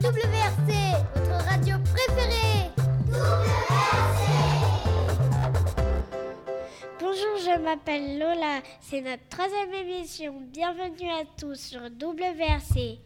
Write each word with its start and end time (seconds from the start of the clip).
WRC, 0.00 0.70
votre 1.14 1.44
radio 1.44 1.76
préférée. 1.92 2.70
Bonjour, 7.00 7.36
je 7.38 7.58
m'appelle 7.60 8.18
Lola. 8.18 8.60
C'est 8.80 9.00
notre 9.00 9.28
troisième 9.28 9.74
émission. 9.74 10.34
Bienvenue 10.52 11.10
à 11.10 11.24
tous 11.36 11.56
sur 11.56 11.80
WRC. 11.80 13.00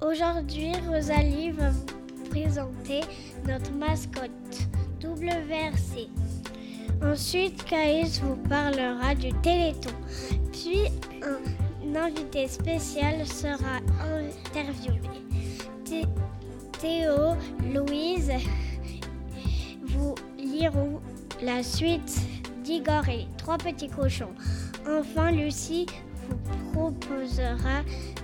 Aujourd'hui, 0.00 0.72
Rosalie 0.88 1.50
va 1.50 1.70
vous 1.70 2.24
présenter 2.30 3.00
notre 3.46 3.72
mascotte 3.72 4.30
WRC. 5.02 6.08
Ensuite, 7.04 7.64
Caïs 7.64 8.20
vous 8.22 8.36
parlera 8.48 9.14
du 9.14 9.32
Téléthon. 9.42 9.90
Puis, 10.52 10.84
un 11.22 11.96
invité 11.96 12.46
spécial 12.48 13.26
sera 13.26 13.80
interviewé. 14.46 15.00
Thé- 15.84 16.06
Théo, 16.80 17.34
Louise 17.74 18.30
vous 19.84 20.14
liront 20.38 21.00
la 21.42 21.62
suite 21.62 22.20
d'Igor 22.64 23.08
et 23.08 23.26
trois 23.36 23.58
petits 23.58 23.88
cochons. 23.88 24.34
Enfin, 24.88 25.30
Lucie 25.32 25.86
vous 26.28 26.36
proposera 26.72 27.82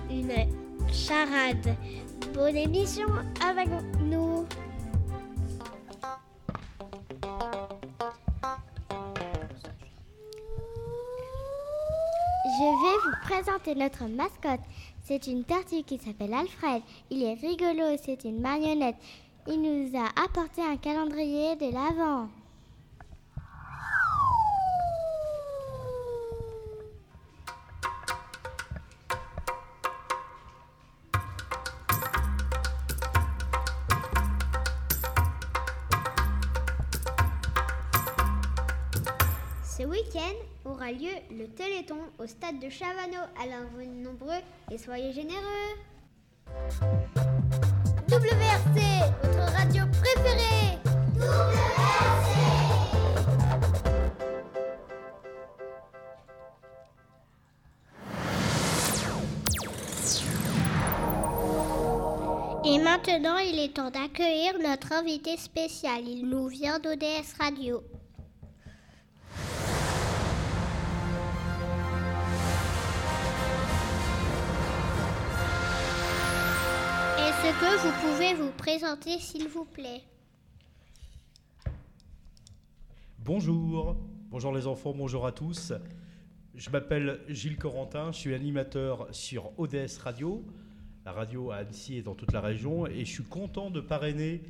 une 0.09 0.31
charade. 0.91 1.75
Bonne 2.33 2.55
émission 2.57 3.07
avec 3.47 3.67
nous. 4.03 4.28
Vous 13.59 13.73
présenter 13.73 13.75
notre 13.75 14.05
mascotte. 14.05 14.65
C'est 15.03 15.27
une 15.27 15.43
tortue 15.43 15.83
qui 15.83 15.97
s'appelle 15.97 16.33
Alfred. 16.33 16.81
Il 17.09 17.23
est 17.23 17.33
rigolo, 17.33 17.97
c'est 18.03 18.23
une 18.23 18.39
marionnette. 18.41 18.95
Il 19.47 19.61
nous 19.61 19.97
a 19.97 20.07
apporté 20.23 20.61
un 20.61 20.77
calendrier 20.77 21.55
de 21.55 21.71
l'Avent. 21.71 22.29
Ce 39.63 39.83
week-end 39.83 40.48
aura 40.65 40.91
lieu 40.91 41.11
le 41.31 41.47
Téléthon 41.47 41.99
au 42.17 42.27
stade 42.27 42.59
de 42.59 42.69
Chavano. 42.69 43.19
Alors 43.41 43.69
venez 43.75 44.03
nombreux 44.03 44.41
et 44.71 44.77
soyez 44.77 45.11
généreux. 45.13 45.75
WRC, 48.09 48.79
votre 49.23 49.51
radio 49.53 49.83
préférée. 50.01 50.79
Et 62.65 62.77
maintenant, 62.77 63.37
il 63.37 63.57
est 63.57 63.73
temps 63.73 63.89
d'accueillir 63.89 64.53
notre 64.59 64.93
invité 64.93 65.37
spécial. 65.37 66.07
Il 66.07 66.27
nous 66.27 66.47
vient 66.47 66.77
d'ODS 66.79 67.33
Radio. 67.39 67.81
Que 77.53 77.81
vous 77.81 78.07
pouvez 78.07 78.35
vous 78.35 78.51
présenter, 78.51 79.17
s'il 79.17 79.47
vous 79.47 79.65
plaît. 79.65 80.03
Bonjour, 83.17 83.95
bonjour 84.29 84.53
les 84.53 84.67
enfants, 84.67 84.93
bonjour 84.95 85.25
à 85.25 85.31
tous. 85.31 85.73
Je 86.53 86.69
m'appelle 86.69 87.21
Gilles 87.27 87.57
Corentin, 87.57 88.11
je 88.11 88.19
suis 88.19 88.35
animateur 88.35 89.07
sur 89.11 89.51
ODS 89.57 89.97
Radio, 89.97 90.45
la 91.05 91.11
radio 91.11 91.49
à 91.49 91.57
Annecy 91.57 91.97
et 91.97 92.01
dans 92.03 92.13
toute 92.13 92.33
la 92.33 92.41
région, 92.41 92.85
et 92.85 93.03
je 93.03 93.11
suis 93.11 93.23
content 93.23 93.71
de 93.71 93.81
parrainer 93.81 94.43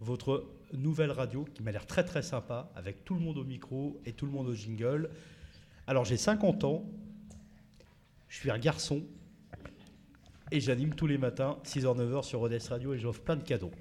votre 0.00 0.46
nouvelle 0.72 1.10
radio 1.10 1.44
qui 1.54 1.62
m'a 1.62 1.72
l'air 1.72 1.86
très 1.86 2.04
très 2.04 2.22
sympa, 2.22 2.70
avec 2.74 3.04
tout 3.04 3.14
le 3.14 3.20
monde 3.20 3.36
au 3.36 3.44
micro 3.44 4.00
et 4.06 4.14
tout 4.14 4.24
le 4.24 4.32
monde 4.32 4.48
au 4.48 4.54
jingle. 4.54 5.10
Alors 5.86 6.06
j'ai 6.06 6.16
50 6.16 6.64
ans, 6.64 6.84
je 8.28 8.38
suis 8.38 8.50
un 8.50 8.58
garçon, 8.58 9.02
et 10.52 10.60
j'anime 10.60 10.94
tous 10.94 11.06
les 11.06 11.18
matins, 11.18 11.58
6h-9h 11.64 12.22
sur 12.22 12.40
ODS 12.40 12.68
Radio, 12.68 12.94
et 12.94 12.98
j'offre 12.98 13.20
plein 13.20 13.36
de 13.36 13.42
cadeaux. 13.42 13.72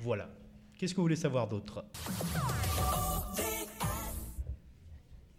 Voilà. 0.00 0.28
Qu'est-ce 0.78 0.92
que 0.92 0.96
vous 0.96 1.04
voulez 1.04 1.16
savoir 1.16 1.48
d'autre? 1.48 1.84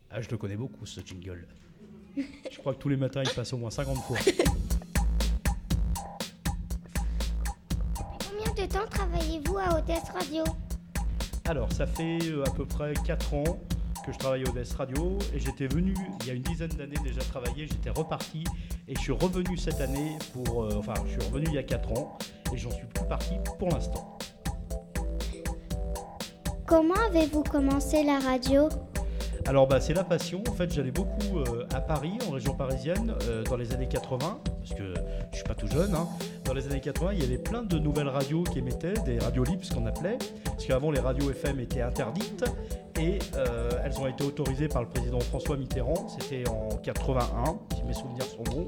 Ah, 0.09 0.21
je 0.21 0.29
le 0.29 0.37
connais 0.37 0.55
beaucoup, 0.55 0.85
ce 0.85 1.01
jingle. 1.01 1.47
Je 2.15 2.57
crois 2.57 2.73
que 2.73 2.79
tous 2.79 2.89
les 2.89 2.97
matins, 2.97 3.21
il 3.23 3.29
passe 3.29 3.51
au 3.53 3.57
moins 3.57 3.69
50 3.69 3.97
fois. 3.97 4.17
Combien 7.95 8.65
de 8.65 8.71
temps 8.71 8.87
travaillez-vous 8.89 9.57
à 9.57 9.77
Odesse 9.77 10.09
Radio? 10.13 10.43
Alors, 11.43 11.71
ça 11.71 11.85
fait 11.85 12.19
euh, 12.23 12.43
à 12.45 12.49
peu 12.49 12.65
près 12.65 12.93
4 13.05 13.33
ans 13.33 13.59
que 14.05 14.13
je 14.13 14.19
travaille 14.19 14.43
au 14.43 14.51
DS 14.51 14.75
Radio 14.77 15.17
et 15.33 15.39
j'étais 15.39 15.67
venu 15.67 15.95
il 16.21 16.27
y 16.27 16.29
a 16.29 16.33
une 16.33 16.43
dizaine 16.43 16.69
d'années 16.69 16.97
déjà 17.03 17.21
travailler, 17.21 17.67
j'étais 17.67 17.89
reparti 17.89 18.43
et 18.87 18.93
je 18.93 18.99
suis 18.99 19.11
revenu 19.11 19.57
cette 19.57 19.81
année 19.81 20.17
pour... 20.31 20.63
euh, 20.63 20.75
enfin, 20.77 20.93
je 21.05 21.11
suis 21.19 21.31
revenu 21.31 21.45
il 21.47 21.55
y 21.55 21.57
a 21.57 21.63
4 21.63 21.91
ans 21.93 22.17
et 22.53 22.57
j'en 22.57 22.69
suis 22.69 22.85
plus 22.85 23.05
parti 23.07 23.33
pour 23.57 23.69
l'instant. 23.69 24.17
Comment 26.67 26.95
avez-vous 27.09 27.43
commencé 27.43 28.03
la 28.03 28.19
radio? 28.19 28.69
Alors 29.47 29.67
bah, 29.67 29.79
c'est 29.79 29.93
la 29.93 30.03
passion. 30.03 30.43
En 30.49 30.53
fait, 30.53 30.71
j'allais 30.71 30.91
beaucoup 30.91 31.37
euh, 31.37 31.67
à 31.73 31.81
Paris, 31.81 32.17
en 32.27 32.31
région 32.31 32.55
parisienne, 32.55 33.15
euh, 33.23 33.43
dans 33.43 33.57
les 33.57 33.73
années 33.73 33.87
80, 33.87 34.39
parce 34.67 34.79
que 34.79 34.93
je 35.31 35.35
suis 35.35 35.43
pas 35.43 35.53
tout 35.53 35.67
jeune. 35.67 35.93
hein. 35.93 36.07
Dans 36.43 36.53
les 36.53 36.65
années 36.65 36.81
80, 36.81 37.13
il 37.13 37.21
y 37.21 37.23
avait 37.23 37.37
plein 37.37 37.61
de 37.61 37.77
nouvelles 37.77 38.07
radios 38.07 38.43
qui 38.43 38.59
émettaient, 38.59 38.93
des 39.05 39.19
radios 39.19 39.43
libres, 39.43 39.63
ce 39.63 39.73
qu'on 39.73 39.85
appelait, 39.85 40.17
parce 40.43 40.65
qu'avant 40.65 40.91
les 40.91 40.99
radios 40.99 41.29
FM 41.29 41.59
étaient 41.59 41.81
interdites 41.81 42.43
et 42.99 43.19
euh, 43.35 43.69
elles 43.83 43.99
ont 43.99 44.07
été 44.07 44.23
autorisées 44.23 44.67
par 44.67 44.81
le 44.81 44.87
président 44.87 45.19
François 45.19 45.57
Mitterrand. 45.57 46.07
C'était 46.07 46.47
en 46.49 46.69
81, 46.77 47.59
si 47.75 47.83
mes 47.83 47.93
souvenirs 47.93 48.25
sont 48.25 48.43
bons. 48.43 48.67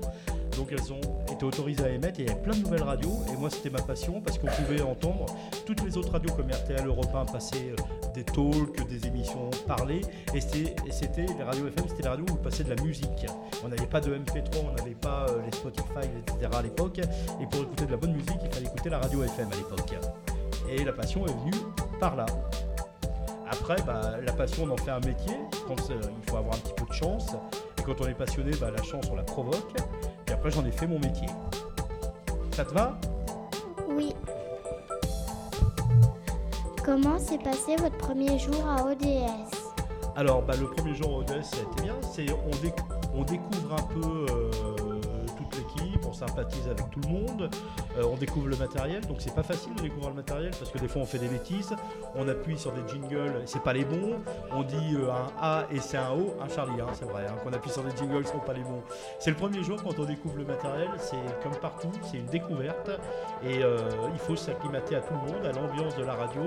Donc 0.57 0.69
elles 0.71 0.91
ont 0.91 1.31
été 1.31 1.45
autorisées 1.45 1.83
à 1.83 1.89
émettre 1.89 2.19
et 2.19 2.23
il 2.23 2.29
y 2.29 2.31
avait 2.31 2.41
plein 2.41 2.55
de 2.55 2.63
nouvelles 2.63 2.83
radios. 2.83 3.13
Et 3.33 3.37
moi, 3.37 3.49
c'était 3.49 3.69
ma 3.69 3.81
passion 3.81 4.21
parce 4.21 4.37
qu'on 4.37 4.47
pouvait 4.47 4.81
entendre 4.81 5.25
toutes 5.65 5.83
les 5.83 5.97
autres 5.97 6.11
radios 6.11 6.33
comme 6.35 6.49
RTL, 6.49 6.85
Europe 6.85 7.13
1 7.13 7.25
passer 7.25 7.73
des 8.17 8.23
talks, 8.23 8.87
des 8.87 9.07
émissions 9.07 9.49
parlées. 9.67 10.01
Et 10.33 10.41
c'était 10.41 11.25
les 11.37 11.43
radios 11.43 11.67
FM, 11.67 11.85
c'était 11.87 12.03
les 12.03 12.09
radios 12.09 12.25
où 12.29 12.33
on 12.33 12.43
passait 12.43 12.63
de 12.63 12.73
la 12.73 12.81
musique. 12.81 13.25
On 13.63 13.67
n'avait 13.67 13.85
pas 13.85 14.01
de 14.01 14.15
MP3, 14.15 14.63
on 14.63 14.75
n'avait 14.75 14.95
pas 14.95 15.27
euh, 15.29 15.41
les 15.45 15.55
Spotify, 15.55 16.07
etc. 16.27 16.49
à 16.51 16.61
l'époque. 16.61 16.99
Et 16.99 17.45
pour 17.45 17.61
écouter 17.61 17.85
de 17.85 17.91
la 17.91 17.97
bonne 17.97 18.13
musique, 18.13 18.39
il 18.43 18.51
fallait 18.51 18.65
écouter 18.65 18.89
la 18.89 18.99
radio 18.99 19.23
FM 19.23 19.49
à 19.51 19.55
l'époque. 19.55 19.93
Et 20.69 20.83
la 20.83 20.93
passion 20.93 21.25
est 21.27 21.31
venue 21.31 21.63
par 21.99 22.15
là. 22.15 22.25
Après, 23.49 23.77
bah, 23.85 24.15
la 24.25 24.33
passion, 24.33 24.63
on 24.65 24.71
en 24.71 24.77
fait 24.77 24.91
un 24.91 24.99
métier. 24.99 25.37
Quand, 25.67 25.79
euh, 25.91 26.01
il 26.01 26.29
faut 26.29 26.37
avoir 26.37 26.55
un 26.55 26.59
petit 26.59 26.73
peu 26.73 26.85
de 26.85 26.93
chance. 26.93 27.35
Et 27.77 27.83
quand 27.83 28.01
on 28.01 28.07
est 28.07 28.15
passionné, 28.15 28.51
bah, 28.59 28.71
la 28.75 28.83
chance, 28.83 29.05
on 29.11 29.15
la 29.15 29.23
provoque. 29.23 29.73
Et 30.27 30.31
après, 30.31 30.49
j'en 30.49 30.65
ai 30.65 30.71
fait 30.71 30.87
mon 30.87 30.99
métier. 30.99 31.27
Ça 32.51 32.65
te 32.65 32.73
va? 32.73 32.99
Oui. 33.87 34.13
Comment 36.87 37.19
s'est 37.19 37.37
passé 37.37 37.75
votre 37.77 37.97
premier 37.97 38.39
jour 38.39 38.65
à 38.65 38.85
ODS 38.85 39.51
Alors, 40.15 40.41
bah, 40.41 40.53
le 40.57 40.67
premier 40.67 40.95
jour 40.95 41.15
au 41.15 41.19
ODS, 41.19 41.43
ça 41.43 41.57
a 41.57 41.71
été 41.73 41.83
bien. 41.83 41.95
On, 42.47 42.51
déc- 42.65 42.73
on 43.13 43.23
découvre 43.23 43.73
un 43.73 43.83
peu 43.93 44.25
on 46.07 46.13
sympathise 46.13 46.67
avec 46.67 46.89
tout 46.89 46.99
le 47.01 47.09
monde, 47.09 47.49
euh, 47.97 48.03
on 48.03 48.15
découvre 48.15 48.47
le 48.47 48.57
matériel. 48.57 49.05
Donc, 49.05 49.17
c'est 49.19 49.33
pas 49.33 49.43
facile 49.43 49.73
de 49.75 49.81
découvrir 49.81 50.09
le 50.09 50.15
matériel 50.15 50.51
parce 50.51 50.71
que 50.71 50.77
des 50.77 50.87
fois, 50.87 51.01
on 51.01 51.05
fait 51.05 51.19
des 51.19 51.27
bêtises. 51.27 51.73
On 52.15 52.27
appuie 52.27 52.57
sur 52.57 52.71
des 52.71 52.87
jingles, 52.87 53.41
c'est 53.45 53.63
pas 53.63 53.73
les 53.73 53.85
bons. 53.85 54.19
On 54.51 54.63
dit 54.63 54.95
euh, 54.95 55.11
un 55.11 55.31
A 55.39 55.65
et 55.71 55.79
c'est 55.79 55.97
un 55.97 56.11
O, 56.11 56.35
un 56.41 56.49
Charlie, 56.49 56.79
hein, 56.81 56.87
c'est 56.93 57.05
vrai. 57.05 57.25
hein, 57.27 57.35
qu'on 57.43 57.53
appuie 57.53 57.71
sur 57.71 57.83
des 57.83 57.95
jingles, 57.95 58.25
ce 58.25 58.31
sont 58.31 58.39
pas 58.39 58.53
les 58.53 58.63
bons. 58.63 58.81
C'est 59.19 59.31
le 59.31 59.37
premier 59.37 59.63
jour 59.63 59.81
quand 59.83 59.97
on 59.99 60.05
découvre 60.05 60.37
le 60.37 60.45
matériel. 60.45 60.89
C'est 60.99 61.17
comme 61.43 61.55
partout, 61.59 61.91
c'est 62.09 62.17
une 62.17 62.25
découverte. 62.27 62.89
Et 63.43 63.63
euh, 63.63 63.89
il 64.13 64.19
faut 64.19 64.35
s'acclimater 64.35 64.95
à 64.95 65.01
tout 65.01 65.13
le 65.13 65.31
monde, 65.31 65.45
à 65.45 65.51
l'ambiance 65.51 65.95
de 65.95 66.03
la 66.03 66.13
radio, 66.13 66.41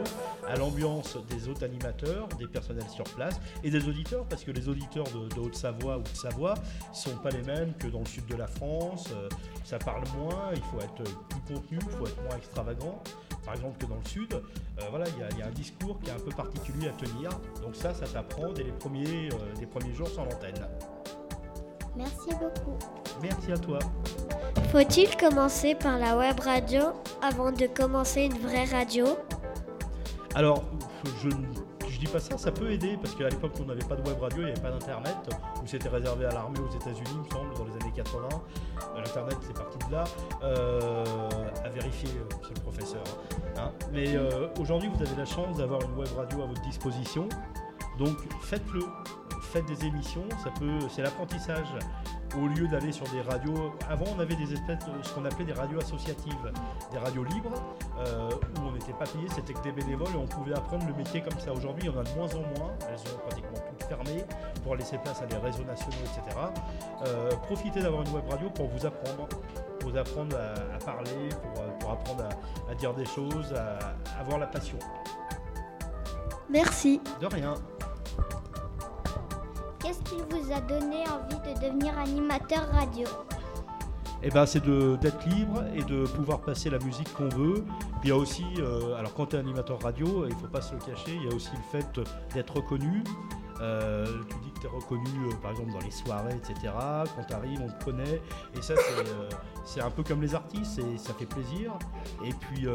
à 0.48 0.56
l'ambiance 0.56 1.16
des 1.28 1.48
autres 1.48 1.64
animateurs, 1.64 2.28
des 2.38 2.46
personnels 2.46 2.88
sur 2.88 3.04
place 3.04 3.40
et 3.62 3.70
des 3.70 3.88
auditeurs, 3.88 4.24
parce 4.28 4.44
que 4.44 4.50
les 4.50 4.68
auditeurs 4.68 5.04
de, 5.04 5.40
Haute-Savoie 5.40 5.98
ou 5.98 6.02
de 6.02 6.08
Savoie 6.08 6.54
sont 6.92 7.16
pas 7.16 7.30
les 7.30 7.42
mêmes 7.42 7.72
que 7.78 7.86
dans 7.86 8.00
le 8.00 8.06
sud 8.06 8.26
de 8.26 8.36
la 8.36 8.46
France. 8.46 9.08
Euh, 9.20 9.28
ça 9.64 9.78
parle 9.78 10.02
moins, 10.18 10.50
il 10.54 10.62
faut 10.62 10.80
être 10.80 11.02
plus 11.02 11.54
contenu, 11.54 11.78
il 11.80 11.96
faut 11.96 12.06
être 12.06 12.22
moins 12.22 12.36
extravagant. 12.36 13.02
par 13.44 13.54
exemple, 13.54 13.78
que 13.78 13.86
dans 13.86 13.96
le 13.96 14.08
sud, 14.08 14.32
euh, 14.34 14.82
voilà, 14.90 15.06
il 15.08 15.38
y, 15.38 15.42
a 15.42 15.46
un 15.46 15.50
discours 15.50 15.98
qui 16.00 16.10
est 16.10 16.12
un 16.12 16.18
peu 16.18 16.30
particulier 16.30 16.88
à 16.88 16.92
tenir. 16.92 17.30
Donc 17.62 17.76
ça, 17.76 17.94
ça 17.94 18.06
t'apprend 18.06 18.52
dès 18.52 18.64
les 18.64 18.72
premiers, 18.72 19.28
les 19.58 19.66
premiers 19.66 19.94
jours 19.94 20.08
sur 20.08 20.24
l'antenne. 20.24 20.66
Merci 21.96 22.30
beaucoup. 22.30 22.78
Merci 23.22 23.52
à 23.52 23.58
toi. 23.58 23.78
Faut-il 24.72 25.16
commencer 25.16 25.74
par 25.74 25.98
la 25.98 26.16
web 26.16 26.38
radio 26.40 26.82
avant 27.22 27.52
de 27.52 27.66
commencer 27.66 28.22
une 28.22 28.38
vraie 28.38 28.64
radio? 28.64 29.18
Alors, 30.34 30.62
je 31.22 31.28
ne 31.28 31.98
dis 31.98 32.06
pas 32.06 32.20
ça, 32.20 32.38
ça 32.38 32.50
peut 32.50 32.70
aider 32.70 32.96
parce 33.00 33.14
qu'à 33.14 33.28
l'époque 33.28 33.52
on 33.60 33.64
n'avait 33.64 33.84
pas 33.84 33.96
de 33.96 34.08
web 34.08 34.18
radio, 34.20 34.38
il 34.38 34.44
n'y 34.44 34.50
avait 34.52 34.60
pas 34.60 34.70
d'internet, 34.70 35.16
où 35.62 35.66
c'était 35.66 35.88
réservé 35.88 36.24
à 36.26 36.30
l'armée 36.32 36.58
aux 36.60 36.74
États-Unis, 36.74 37.10
il 37.12 37.18
me 37.18 37.28
semble, 37.30 37.49
80. 38.02 38.28
Euh, 38.28 39.00
L'internet 39.00 39.36
c'est 39.42 39.56
parti 39.56 39.78
de 39.86 39.92
là. 39.92 40.04
Euh, 40.42 41.04
à 41.64 41.68
vérifier, 41.68 42.08
euh, 42.08 42.36
monsieur 42.38 42.54
le 42.54 42.60
professeur. 42.60 43.04
Hein. 43.56 43.70
Mais 43.92 44.16
aujourd'hui 44.58 44.90
vous 44.92 45.02
avez 45.02 45.16
la 45.16 45.26
chance 45.26 45.56
d'avoir 45.56 45.82
une 45.82 45.94
web 45.98 46.08
radio 46.16 46.42
à 46.42 46.46
votre 46.46 46.62
disposition. 46.62 47.28
Donc 47.98 48.16
faites-le, 48.42 48.82
faites 49.42 49.66
des 49.66 49.84
émissions, 49.84 50.24
ça 50.42 50.50
peut, 50.58 50.78
c'est 50.88 51.02
l'apprentissage 51.02 51.68
au 52.36 52.46
lieu 52.46 52.68
d'aller 52.68 52.92
sur 52.92 53.06
des 53.08 53.20
radios. 53.20 53.72
Avant, 53.88 54.06
on 54.16 54.20
avait 54.20 54.36
des 54.36 54.52
espèces 54.52 54.78
ce 55.02 55.14
qu'on 55.14 55.24
appelait 55.24 55.44
des 55.44 55.52
radios 55.52 55.80
associatives, 55.80 56.52
des 56.92 56.98
radios 56.98 57.24
libres, 57.24 57.52
euh, 57.98 58.30
où 58.30 58.68
on 58.68 58.72
n'était 58.72 58.92
pas 58.92 59.04
payé, 59.04 59.26
c'était 59.34 59.52
que 59.52 59.62
des 59.62 59.72
bénévoles 59.72 60.14
et 60.14 60.18
on 60.18 60.26
pouvait 60.26 60.54
apprendre 60.54 60.86
le 60.86 60.94
métier 60.94 61.20
comme 61.20 61.38
ça. 61.38 61.52
Aujourd'hui, 61.52 61.84
il 61.84 61.92
y 61.92 61.96
en 61.96 62.00
a 62.00 62.04
de 62.04 62.14
moins 62.16 62.28
en 62.28 62.58
moins, 62.58 62.72
elles 62.88 62.98
sont 62.98 63.16
pratiquement 63.26 63.49
pour 64.62 64.76
laisser 64.76 64.98
place 64.98 65.22
à 65.22 65.26
des 65.26 65.36
réseaux 65.36 65.64
nationaux, 65.64 65.96
etc. 66.04 66.36
Euh, 67.06 67.30
profitez 67.42 67.80
d'avoir 67.80 68.02
une 68.02 68.12
web 68.14 68.24
radio 68.28 68.50
pour 68.50 68.68
vous 68.68 68.86
apprendre, 68.86 69.26
pour 69.78 69.90
vous 69.90 69.96
apprendre 69.96 70.36
à, 70.36 70.78
parler, 70.84 71.28
pour, 71.80 71.90
apprendre 71.90 72.28
à, 72.70 72.74
dire 72.74 72.94
des 72.94 73.04
choses, 73.06 73.52
à 73.54 74.20
avoir 74.20 74.38
la 74.38 74.46
passion. 74.46 74.78
Merci. 76.48 77.00
De 77.20 77.26
rien. 77.26 77.54
Qu'est-ce 79.78 80.00
qui 80.00 80.16
vous 80.28 80.52
a 80.52 80.60
donné 80.60 81.04
envie 81.08 81.54
de 81.54 81.60
devenir 81.60 81.98
animateur 81.98 82.68
radio? 82.72 83.06
Eh 84.22 84.28
ben, 84.28 84.44
c'est 84.44 84.62
d'être 84.62 85.26
libre 85.28 85.64
et 85.74 85.82
de 85.82 86.04
pouvoir 86.04 86.40
passer 86.40 86.68
la 86.68 86.78
musique 86.78 87.10
qu'on 87.14 87.30
veut. 87.30 87.64
il 88.02 88.10
y 88.10 88.12
a 88.12 88.16
aussi, 88.16 88.44
euh, 88.58 88.98
alors 88.98 89.14
quand 89.14 89.26
tu 89.26 89.36
es 89.36 89.38
animateur 89.38 89.80
radio, 89.80 90.26
il 90.26 90.34
ne 90.34 90.38
faut 90.38 90.46
pas 90.48 90.60
se 90.60 90.74
le 90.74 90.80
cacher, 90.80 91.14
il 91.14 91.24
y 91.24 91.32
a 91.32 91.34
aussi 91.34 91.50
le 91.54 91.80
fait 91.80 92.00
d'être 92.34 92.56
reconnu. 92.56 93.02
Euh, 93.60 94.06
tu 94.28 94.36
dis 94.42 94.52
que 94.52 94.60
tu 94.60 94.66
es 94.66 94.70
reconnu 94.70 95.26
euh, 95.26 95.34
par 95.42 95.50
exemple 95.50 95.72
dans 95.72 95.80
les 95.80 95.90
soirées, 95.90 96.34
etc. 96.34 96.72
Quand 97.16 97.24
tu 97.26 97.34
arrives, 97.34 97.60
on 97.60 97.68
te 97.68 97.84
connaît. 97.84 98.20
Et 98.56 98.62
ça, 98.62 98.74
c'est 99.64 99.80
un 99.80 99.90
peu 99.90 100.02
comme 100.02 100.22
les 100.22 100.34
artistes, 100.34 100.80
ça 100.98 101.14
fait 101.14 101.26
plaisir. 101.26 101.72
Et 102.24 102.32
puis, 102.32 102.66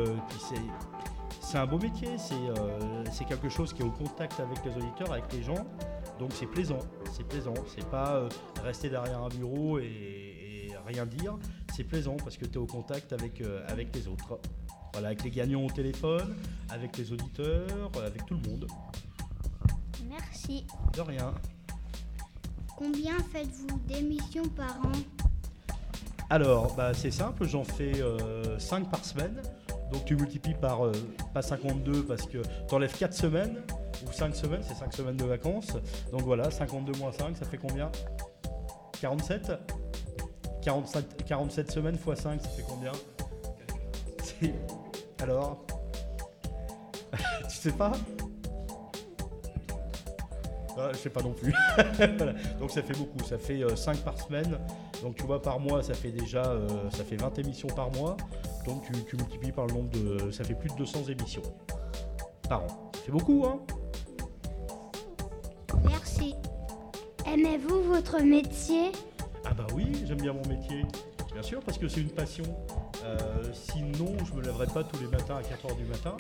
c'est 1.42 1.58
un 1.58 1.66
beau 1.66 1.80
métier, 1.80 2.10
c'est 2.18 3.26
quelque 3.26 3.50
chose 3.50 3.74
qui 3.74 3.82
est 3.82 3.86
au 3.86 3.92
contact 3.92 4.40
avec 4.40 4.64
les 4.66 4.72
auditeurs, 4.72 5.12
avec 5.12 5.32
les 5.34 5.44
gens. 5.44 5.66
Donc 6.20 6.32
c'est 6.34 6.46
plaisant, 6.46 6.80
c'est 7.12 7.28
plaisant. 7.28 7.54
C'est 7.76 7.88
pas 7.90 8.16
euh, 8.16 8.30
rester 8.64 8.90
derrière 8.90 9.22
un 9.22 9.30
bureau 9.30 9.80
et, 9.80 10.72
rien 10.88 11.06
dire. 11.06 11.38
C'est 11.74 11.84
plaisant 11.84 12.16
parce 12.18 12.38
que 12.38 12.46
tu 12.46 12.54
es 12.54 12.58
au 12.58 12.68
contact 12.68 13.12
avec, 13.12 13.42
euh, 13.42 13.66
avec 13.68 13.94
les 13.96 14.08
autres. 14.08 14.40
Voilà, 14.94 15.08
avec 15.08 15.24
les 15.24 15.32
gagnants 15.32 15.66
au 15.66 15.70
téléphone, 15.70 16.36
avec 16.70 16.96
les 16.98 17.12
auditeurs, 17.12 17.92
avec 18.06 18.26
tout 18.26 18.36
le 18.36 18.50
monde. 18.50 18.68
Merci. 20.16 20.66
De 20.94 21.02
rien. 21.02 21.34
Combien 22.78 23.18
faites-vous 23.32 23.80
d'émissions 23.88 24.48
par 24.56 24.78
an? 24.84 24.92
Alors, 26.30 26.76
bah, 26.76 26.94
c'est 26.94 27.12
simple, 27.12 27.46
j'en 27.46 27.64
fais 27.64 27.94
5 27.94 28.02
euh, 28.02 28.86
par 28.90 29.06
semaine. 29.06 29.42
Donc 29.92 30.06
tu 30.06 30.16
multiplies 30.16 30.56
par, 30.56 30.80
pas 31.34 31.42
52 31.44 32.04
parce 32.06 32.24
que 32.24 32.40
tu 32.68 32.76
enlèves 32.76 32.98
4 32.98 33.14
semaines 33.14 33.62
ou 34.06 34.12
5 34.12 34.36
semaines, 34.36 34.62
c'est 34.64 34.74
5 34.74 34.94
semaines 34.94 35.18
de 35.18 35.26
vacances. 35.26 35.74
Donc 36.12 36.24
voilà, 36.24 36.50
52 36.50 36.98
moins 36.98 37.12
5, 37.12 37.38
ça 37.38 37.46
fait 37.46 37.58
combien? 37.58 37.92
47 39.00 39.52
47, 40.64 41.24
47 41.26 41.72
semaines 41.72 41.96
x 41.96 42.22
5, 42.22 42.42
ça 42.42 42.50
fait 42.50 42.66
combien? 42.68 42.92
Alors? 45.22 45.64
Tu 47.48 47.56
sais 47.56 47.72
pas? 47.72 47.94
Ah, 50.78 50.90
je 50.92 50.98
sais 50.98 51.10
pas 51.10 51.22
non 51.22 51.34
plus. 51.34 51.54
Donc 52.60 52.72
ça 52.72 52.82
fait 52.82 52.98
beaucoup, 52.98 53.24
ça 53.24 53.38
fait 53.38 53.62
5 53.76 53.98
euh, 53.98 54.02
par 54.02 54.20
semaine. 54.20 54.58
Donc 55.02 55.16
tu 55.16 55.24
vois 55.24 55.42
par 55.42 55.60
mois 55.60 55.84
ça 55.84 55.94
fait 55.94 56.12
déjà 56.12 56.44
euh, 56.44 56.68
ça 56.92 57.04
fait 57.04 57.16
20 57.16 57.40
émissions 57.40 57.70
par 57.70 57.92
mois. 57.92 58.18
Donc 58.66 58.84
tu, 58.86 58.92
tu, 59.06 59.16
multiplies 59.16 59.52
par 59.52 59.68
le 59.68 59.74
nombre 59.74 59.90
de. 59.90 60.32
ça 60.32 60.44
fait 60.44 60.56
plus 60.56 60.70
de 60.70 60.76
200 60.76 61.06
émissions 61.10 61.44
par 62.50 62.64
an. 62.64 62.92
C'est 63.06 63.12
beaucoup 63.12 63.46
hein 63.46 63.60
Merci. 65.88 66.36
Aimez-vous 67.26 67.82
votre 67.84 68.22
métier? 68.22 68.92
Ah 69.46 69.54
bah 69.54 69.68
oui, 69.76 69.86
j'aime 70.06 70.22
bien 70.22 70.34
mon 70.34 70.48
métier. 70.48 70.84
Bien 71.36 71.44
sûr, 71.44 71.60
parce 71.60 71.78
que 71.78 71.90
c'est 71.90 72.00
une 72.00 72.12
passion. 72.12 72.46
Euh, 73.04 73.18
sinon, 73.52 74.16
je 74.24 74.34
me 74.36 74.42
lèverais 74.42 74.68
pas 74.68 74.86
tous 74.86 74.98
les 75.02 75.08
matins 75.08 75.36
à 75.36 75.42
4h 75.42 75.76
du 75.76 75.84
matin 75.84 76.16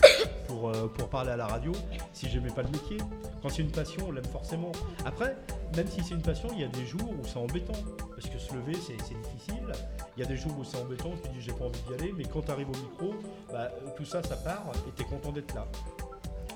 pour, 0.46 0.68
euh, 0.68 0.88
pour 0.88 1.08
parler 1.08 1.32
à 1.32 1.38
la 1.38 1.48
radio 1.48 1.72
si 2.12 2.28
j'aimais 2.28 2.50
pas 2.50 2.64
le 2.64 2.68
métier. 2.68 2.98
Quand 3.42 3.48
c'est 3.48 3.62
une 3.62 3.72
passion, 3.72 4.08
on 4.10 4.12
l'aime 4.12 4.26
forcément. 4.26 4.74
Après, 5.06 5.38
même 5.78 5.88
si 5.88 6.04
c'est 6.04 6.16
une 6.16 6.22
passion, 6.22 6.50
il 6.52 6.60
y 6.60 6.64
a 6.66 6.68
des 6.68 6.86
jours 6.86 7.10
où 7.10 7.26
c'est 7.26 7.38
embêtant. 7.38 7.80
Parce 8.14 8.28
que 8.28 8.38
se 8.38 8.54
lever, 8.56 8.74
c'est 8.74 8.98
difficile. 8.98 9.72
Il 10.18 10.24
y 10.24 10.26
a 10.26 10.28
des 10.28 10.36
jours 10.36 10.52
où 10.60 10.66
c'est 10.66 10.82
embêtant, 10.82 11.12
tu 11.24 11.30
dis 11.30 11.40
j'ai 11.40 11.54
pas 11.54 11.64
envie 11.64 11.80
d'y 11.88 11.94
aller, 11.94 12.14
mais 12.18 12.26
quand 12.26 12.42
tu 12.42 12.52
arrives 12.52 12.70
au 12.70 12.78
micro, 12.78 13.16
bah, 13.54 13.72
tout 13.96 14.04
ça, 14.04 14.22
ça 14.22 14.36
part 14.36 14.66
et 14.86 14.92
tu 14.98 15.04
es 15.04 15.06
content 15.06 15.32
d'être 15.32 15.56
là. 15.56 15.66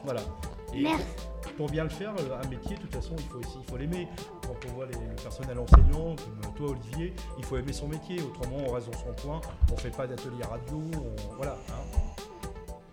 Voilà. 0.03 0.19
Merci. 0.73 1.05
Pour, 1.57 1.69
bien 1.69 1.83
le 1.83 1.89
faire, 1.89 2.13
un 2.13 2.47
métier, 2.47 2.77
de 2.77 2.81
toute 2.81 2.95
façon, 2.95 3.15
il 3.17 3.25
faut 3.25 3.41
il 3.41 3.69
faut 3.69 3.77
l'aimer. 3.77 4.07
Quand 4.43 4.55
on 4.69 4.75
voit 4.75 4.85
les, 4.85 4.93
le 4.93 5.15
personnel 5.21 5.59
enseignant, 5.59 6.15
comme 6.15 6.53
toi 6.55 6.69
Olivier, 6.69 7.13
il 7.37 7.43
faut 7.43 7.57
aimer 7.57 7.73
son 7.73 7.87
métier. 7.87 8.21
Autrement, 8.21 8.57
on 8.67 8.71
reste 8.71 8.89
dans 8.89 8.97
son 8.97 9.27
coin, 9.27 9.41
on 9.71 9.75
fait 9.75 9.95
pas 9.95 10.07
d'atelier 10.07 10.43
radio, 10.43 10.81
voilà. 11.35 11.57
Hein. 11.69 11.99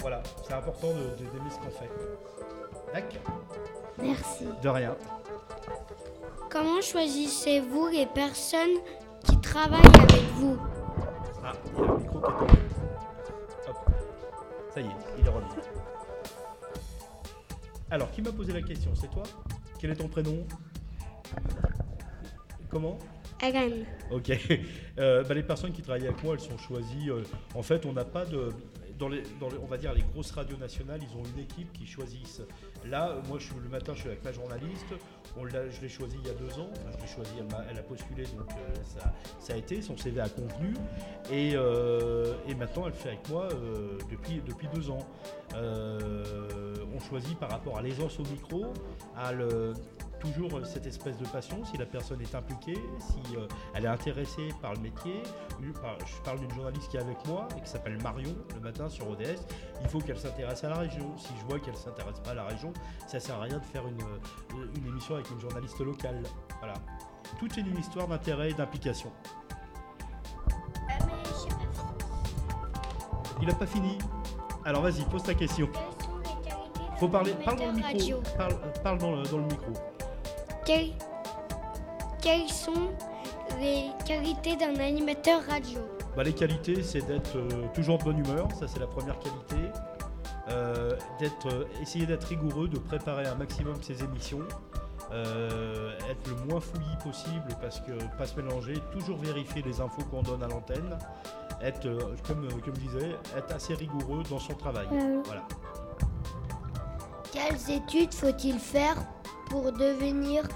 Voilà, 0.00 0.22
c'est 0.46 0.54
important 0.54 0.88
d'aimer 0.88 1.50
ce 1.50 1.58
qu'on 1.58 1.70
fait. 1.70 1.90
D'accord. 2.92 3.40
Merci. 4.00 4.44
De 4.62 4.68
rien. 4.68 4.96
Comment 6.50 6.80
choisissez-vous 6.80 7.88
les 7.88 8.06
personnes 8.06 8.76
qui 9.24 9.40
travaillent 9.40 9.80
avec 9.80 10.22
vous? 10.36 10.56
Ah, 11.44 11.52
il 11.66 11.80
y 11.80 11.84
a 11.84 11.86
le 11.88 11.98
micro 11.98 12.20
qui 12.20 12.26
est 12.26 12.36
tombé. 12.36 12.52
Hop. 13.68 13.76
Ça 14.74 14.80
y 14.80 14.84
est. 14.84 15.05
Alors, 17.96 18.10
qui 18.10 18.20
m'a 18.20 18.30
posé 18.30 18.52
la 18.52 18.60
question 18.60 18.90
C'est 18.94 19.10
toi? 19.10 19.22
Quel 19.80 19.90
est 19.90 19.96
ton 19.96 20.08
prénom? 20.08 20.46
Comment? 22.68 22.98
Agan. 23.42 23.70
Ok. 24.10 24.32
Euh, 24.98 25.22
bah, 25.24 25.34
les 25.34 25.42
personnes 25.42 25.72
qui 25.72 25.82
travaillent 25.82 26.06
avec 26.06 26.24
moi, 26.24 26.32
elles 26.32 26.40
sont 26.40 26.56
choisies. 26.56 27.10
Euh, 27.10 27.22
en 27.54 27.62
fait, 27.62 27.84
on 27.84 27.92
n'a 27.92 28.06
pas 28.06 28.24
de. 28.24 28.48
Dans 28.98 29.10
les, 29.10 29.22
on 29.62 29.66
va 29.66 29.76
dire 29.76 29.92
les 29.92 30.00
grosses 30.00 30.30
radios 30.30 30.56
nationales, 30.56 31.00
ils 31.02 31.18
ont 31.18 31.22
une 31.22 31.42
équipe 31.42 31.70
qui 31.74 31.86
choisissent. 31.86 32.40
Là, 32.86 33.14
moi, 33.28 33.36
je 33.38 33.44
suis, 33.44 33.54
le 33.62 33.68
matin, 33.68 33.92
je 33.94 34.00
suis 34.00 34.08
avec 34.08 34.24
la 34.24 34.32
journaliste. 34.32 34.86
On 35.36 35.46
je 35.46 35.82
l'ai 35.82 35.88
choisi 35.90 36.16
il 36.24 36.26
y 36.26 36.30
a 36.30 36.34
deux 36.34 36.58
ans. 36.58 36.70
je 36.96 37.02
l'ai 37.02 37.12
choisi, 37.12 37.32
elle 37.70 37.78
a, 37.78 37.82
postulé, 37.82 38.22
donc 38.38 38.50
euh, 38.52 38.74
ça, 38.84 39.12
ça, 39.38 39.52
a 39.52 39.56
été. 39.56 39.82
Son 39.82 39.98
CV 39.98 40.18
a 40.18 40.30
convenu. 40.30 40.72
Et, 41.30 41.50
et 42.50 42.54
maintenant, 42.54 42.86
elle 42.86 42.94
fait 42.94 43.10
avec 43.10 43.28
moi 43.28 43.50
depuis, 44.10 44.40
depuis 44.46 44.68
deux 44.74 44.88
ans. 44.88 45.06
On 47.06 47.10
choisit 47.10 47.38
par 47.38 47.50
rapport 47.50 47.78
à 47.78 47.82
l'aisance 47.82 48.18
au 48.18 48.24
micro, 48.24 48.72
à 49.16 49.32
le, 49.32 49.72
toujours 50.20 50.64
cette 50.64 50.86
espèce 50.86 51.16
de 51.18 51.26
passion, 51.26 51.64
si 51.64 51.76
la 51.76 51.86
personne 51.86 52.20
est 52.20 52.34
impliquée, 52.34 52.78
si 52.98 53.36
euh, 53.36 53.46
elle 53.74 53.84
est 53.84 53.88
intéressée 53.88 54.48
par 54.62 54.74
le 54.74 54.80
métier. 54.80 55.22
Je 55.60 56.22
parle 56.24 56.40
d'une 56.40 56.52
journaliste 56.52 56.88
qui 56.90 56.96
est 56.96 57.00
avec 57.00 57.24
moi 57.26 57.48
et 57.56 57.60
qui 57.60 57.68
s'appelle 57.68 58.00
Marion 58.02 58.34
le 58.54 58.60
matin 58.60 58.88
sur 58.88 59.08
ODS. 59.08 59.46
Il 59.82 59.88
faut 59.88 59.98
qu'elle 59.98 60.18
s'intéresse 60.18 60.64
à 60.64 60.70
la 60.70 60.78
région. 60.78 61.16
Si 61.16 61.32
je 61.40 61.46
vois 61.46 61.58
qu'elle 61.58 61.74
ne 61.74 61.78
s'intéresse 61.78 62.20
pas 62.20 62.30
à 62.30 62.34
la 62.34 62.44
région, 62.44 62.72
ça 63.06 63.18
ne 63.18 63.22
sert 63.22 63.36
à 63.36 63.42
rien 63.42 63.58
de 63.58 63.64
faire 63.64 63.86
une, 63.86 64.00
euh, 64.02 64.66
une 64.76 64.86
émission 64.86 65.14
avec 65.14 65.30
une 65.30 65.40
journaliste 65.40 65.78
locale. 65.80 66.22
Voilà. 66.58 66.74
Tout 67.38 67.48
est 67.58 67.62
une 67.62 67.78
histoire 67.78 68.08
d'intérêt 68.08 68.50
et 68.50 68.54
d'implication. 68.54 69.12
Il 73.40 73.48
n'a 73.48 73.54
pas 73.54 73.66
fini. 73.66 73.98
Alors 74.64 74.82
vas-y, 74.82 75.04
pose 75.04 75.22
ta 75.22 75.34
question. 75.34 75.68
Faut 76.98 77.08
parler, 77.08 77.32
parle 77.44 77.58
dans 77.58 77.66
le 77.66 77.72
micro. 77.72 78.22
Parle, 78.82 78.98
dans 78.98 79.38
le 79.38 79.44
micro. 79.44 79.72
Quelles, 80.64 82.48
sont 82.48 82.90
les 83.60 83.90
qualités 84.04 84.56
d'un 84.56 84.76
animateur 84.80 85.42
radio? 85.48 85.80
Bah, 86.16 86.24
Les 86.24 86.32
qualités, 86.32 86.82
c'est 86.82 87.06
d'être 87.06 87.36
euh, 87.36 87.68
toujours 87.74 87.98
de 87.98 88.04
bonne 88.04 88.18
humeur, 88.18 88.48
ça 88.58 88.66
c'est 88.66 88.80
la 88.80 88.86
première 88.86 89.18
qualité. 89.18 89.70
Euh, 90.48 90.96
d'être, 91.18 91.46
euh, 91.52 91.64
essayer 91.82 92.06
d'être 92.06 92.24
rigoureux, 92.24 92.68
de 92.68 92.78
préparer 92.78 93.26
un 93.26 93.34
maximum 93.34 93.82
ses 93.82 94.02
émissions. 94.02 94.42
être 95.12 96.28
le 96.28 96.36
moins 96.48 96.60
fouillis 96.60 96.96
possible 97.04 97.48
parce 97.60 97.80
que 97.80 97.92
pas 98.16 98.26
se 98.26 98.40
mélanger, 98.40 98.74
toujours 98.92 99.18
vérifier 99.18 99.62
les 99.62 99.80
infos 99.80 100.02
qu'on 100.10 100.22
donne 100.22 100.42
à 100.42 100.48
l'antenne. 100.48 100.98
être, 101.62 101.86
euh, 101.86 101.98
comme, 102.26 102.46
comme 102.62 102.74
je 102.74 102.80
disais, 102.80 103.16
être 103.36 103.54
assez 103.54 103.74
rigoureux 103.74 104.22
dans 104.30 104.38
son 104.38 104.54
travail. 104.54 104.86
Voilà. 105.24 105.42
Quelles 107.36 107.76
études 107.76 108.14
faut-il 108.14 108.58
faire 108.58 108.96
pour 109.50 109.70
devenir 109.70 110.48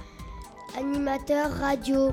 animateur 0.79 1.51
radio? 1.51 2.11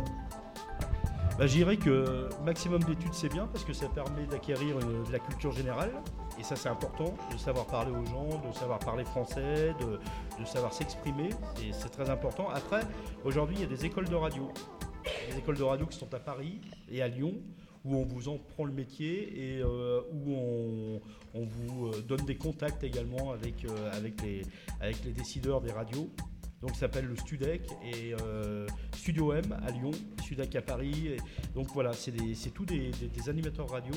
Bah, 1.40 1.48
Je 1.48 1.54
dirais 1.54 1.78
que 1.78 2.28
maximum 2.44 2.84
d'études 2.84 3.14
c'est 3.14 3.32
bien 3.32 3.48
parce 3.48 3.64
que 3.64 3.72
ça 3.72 3.88
permet 3.88 4.26
d'acquérir 4.26 4.78
de 4.80 5.10
la 5.10 5.20
culture 5.20 5.54
générale. 5.54 5.94
Et 6.38 6.44
ça 6.44 6.58
c'est 6.58 6.68
important, 6.68 7.16
de 7.32 7.38
savoir 7.38 7.66
parler 7.68 7.92
aux 7.92 8.06
gens, 8.08 8.28
de 8.46 8.54
savoir 8.54 8.80
parler 8.80 9.06
français, 9.06 9.74
de, 9.80 10.46
savoir 10.46 10.74
s'exprimer. 10.74 11.30
C'est 11.72 11.90
très 11.90 12.10
important. 12.10 12.50
Après, 12.50 12.82
aujourd'hui 13.24 13.56
il 13.60 13.62
y 13.62 13.66
a 13.66 13.70
des 13.70 13.86
écoles 13.86 14.10
de 14.10 14.16
radio. 14.16 14.52
Des 15.32 15.38
écoles 15.38 15.58
de 15.58 15.64
radio 15.64 15.86
qui 15.86 15.98
sont 15.98 16.14
à 16.14 16.20
Paris 16.20 16.60
et 16.92 17.02
à 17.02 17.08
Lyon 17.08 17.36
où 17.88 17.96
on 17.96 18.04
vous 18.04 18.28
en 18.30 18.38
prend 18.38 18.66
le 18.66 18.74
métier 18.74 19.56
et 19.56 19.62
euh, 19.62 20.02
où 20.12 20.34
on, 21.34 21.46
vous 21.46 21.88
euh, 21.88 22.02
donne 22.02 22.26
des 22.26 22.36
contacts 22.36 22.84
également 22.84 23.32
avec, 23.32 23.66
euh, 23.66 23.92
avec, 23.94 24.22
les, 24.22 24.42
avec 24.82 25.04
les 25.06 25.12
décideurs 25.12 25.62
des 25.62 25.72
radios. 25.72 26.10
Donc 26.62 26.72
ça 26.72 26.82
s'appelle 26.82 27.06
le 27.06 27.16
Studec 27.16 27.62
et 27.84 28.16
Studio 28.96 29.32
M 29.32 29.56
à 29.64 29.70
Lyon, 29.70 29.92
Studec 30.24 30.56
à 30.56 30.64
Paris. 30.64 31.16
donc 31.54 31.68
voilà, 31.68 31.92
c'est 31.94 32.50
tous 32.50 32.66
des, 32.66 32.92
animateurs 33.28 33.70
radio 33.70 33.94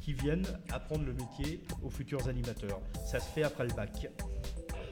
qui 0.00 0.14
viennent 0.14 0.46
apprendre 0.70 1.04
le 1.04 1.12
métier 1.12 1.60
aux 1.84 1.90
futurs 1.90 2.26
animateurs. 2.26 2.80
Ça 3.06 3.20
se 3.20 3.28
fait 3.28 3.42
après 3.42 3.64
le 3.66 3.74
bac, 3.74 4.08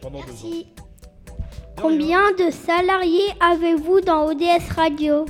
pendant 0.02 0.20
deux 0.26 0.44
ans. 0.44 0.66
Combien 1.80 2.32
de 2.32 2.50
salariés 2.50 3.32
avez-vous 3.40 4.02
dans 4.02 4.26
ODS 4.26 4.68
Radio? 4.76 5.24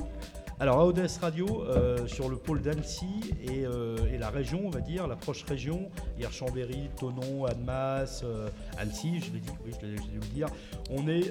Alors 0.58 0.80
à 0.80 0.86
ODS 0.86 1.18
Radio, 1.20 1.64
euh, 1.64 2.06
sur 2.06 2.30
le 2.30 2.36
pôle 2.36 2.62
d'Annecy 2.62 3.34
euh, 3.50 3.98
et, 4.10 4.16
la 4.16 4.30
région, 4.30 4.62
on 4.64 4.70
va 4.70 4.80
dire, 4.80 5.06
la 5.06 5.16
proche 5.16 5.44
région, 5.44 5.90
hier 6.18 6.32
Chambéry, 6.32 6.88
Tonon, 6.98 7.44
Annemasse, 7.44 8.22
euh, 8.24 8.48
Annecy, 8.78 9.20
je 9.20 9.32
l'ai 9.32 9.40
dit, 9.40 9.50
oui, 9.66 9.72
je 9.78 9.86
l'ai 9.86 9.96
dû 9.96 10.14
le 10.14 10.34
dire, 10.34 10.48
on 10.90 11.08
est 11.08 11.30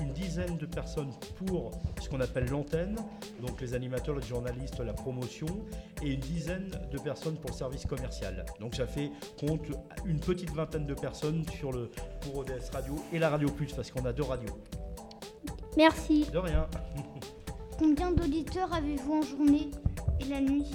une 0.00 0.12
dizaine 0.14 0.56
de 0.56 0.64
personnes 0.64 1.12
pour 1.44 1.72
ce 2.00 2.08
qu'on 2.08 2.20
appelle 2.20 2.48
l'antenne, 2.48 2.96
donc 3.46 3.60
les 3.60 3.74
animateurs, 3.74 4.16
les 4.16 4.26
journalistes, 4.26 4.80
la 4.80 4.94
promotion, 4.94 5.46
et 6.02 6.14
une 6.14 6.20
dizaine 6.20 6.70
de 6.90 6.98
personnes 6.98 7.36
pour 7.36 7.50
le 7.50 7.56
service 7.56 7.84
commercial. 7.84 8.46
Donc 8.60 8.74
ça 8.74 8.86
fait 8.86 9.10
compte 9.38 9.66
une 10.06 10.20
petite 10.20 10.50
vingtaine 10.50 10.86
de 10.86 10.94
personnes 10.94 11.44
sur 11.58 11.72
le, 11.72 11.90
pour 12.22 12.38
ODS 12.38 12.70
Radio 12.72 12.94
et 13.12 13.18
la 13.18 13.28
Radio 13.28 13.50
Plus, 13.50 13.70
parce 13.74 13.90
qu'on 13.90 14.06
a 14.06 14.14
deux 14.14 14.22
radios. 14.24 14.58
Merci. 15.76 16.24
De 16.32 16.38
rien. 16.38 16.66
Combien 17.78 18.10
d'auditeurs 18.10 18.72
avez-vous 18.72 19.12
en 19.12 19.22
journée 19.22 19.70
et 20.20 20.24
la 20.24 20.40
nuit? 20.40 20.70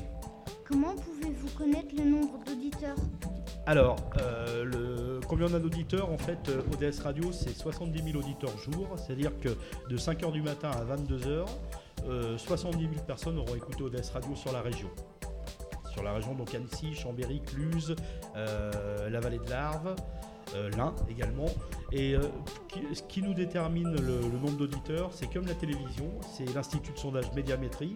Comment 0.68 0.96
pouvez-vous 0.96 1.50
connaître 1.58 1.96
le 1.98 2.04
nombre 2.04 2.40
d'auditeurs? 2.46 2.96
Alors, 3.66 3.98
euh, 4.20 5.20
combien 5.28 5.48
on 5.48 5.54
a 5.56 5.60
d'auditeurs 5.60 6.12
En 6.12 6.18
fait, 6.18 6.50
euh, 6.50 6.62
ODS 6.74 7.00
Radio, 7.00 7.32
c'est 7.32 7.56
70 7.56 8.04
000 8.04 8.18
auditeurs 8.18 8.56
jour, 8.58 8.88
c'est-à-dire 8.98 9.32
que 9.40 9.50
de 9.90 9.98
5h 9.98 10.32
du 10.32 10.42
matin 10.42 10.70
à 10.70 10.84
22h, 10.96 11.46
70 12.38 12.80
000 12.80 12.92
personnes 13.06 13.38
auront 13.38 13.56
écouté 13.56 13.84
ODS 13.84 14.10
Radio 14.12 14.36
sur 14.36 14.52
la 14.52 14.62
région. 14.62 14.90
Sur 15.92 16.04
la 16.04 16.14
région, 16.14 16.34
donc 16.34 16.54
Annecy, 16.56 16.94
Chambéry, 16.96 17.42
Cluse, 17.42 17.96
euh, 18.36 19.10
la 19.10 19.20
vallée 19.20 19.40
de 19.40 19.50
l'Arve, 19.50 19.96
l'un 20.78 20.94
également. 21.10 21.48
Et 21.92 22.16
euh, 22.16 22.22
ce 22.94 23.02
qui 23.04 23.22
nous 23.22 23.34
détermine 23.34 23.94
le, 23.96 24.22
nombre 24.22 24.58
d'auditeurs, 24.58 25.12
c'est 25.14 25.32
comme 25.32 25.46
la 25.46 25.56
télévision, 25.56 26.10
c'est 26.34 26.54
l'Institut 26.54 26.94
de 26.94 26.98
sondage 26.98 27.32
Médiamétrie 27.34 27.96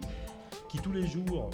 qui 0.68 0.78
tous 0.78 0.92
les 0.92 1.06
jours 1.06 1.50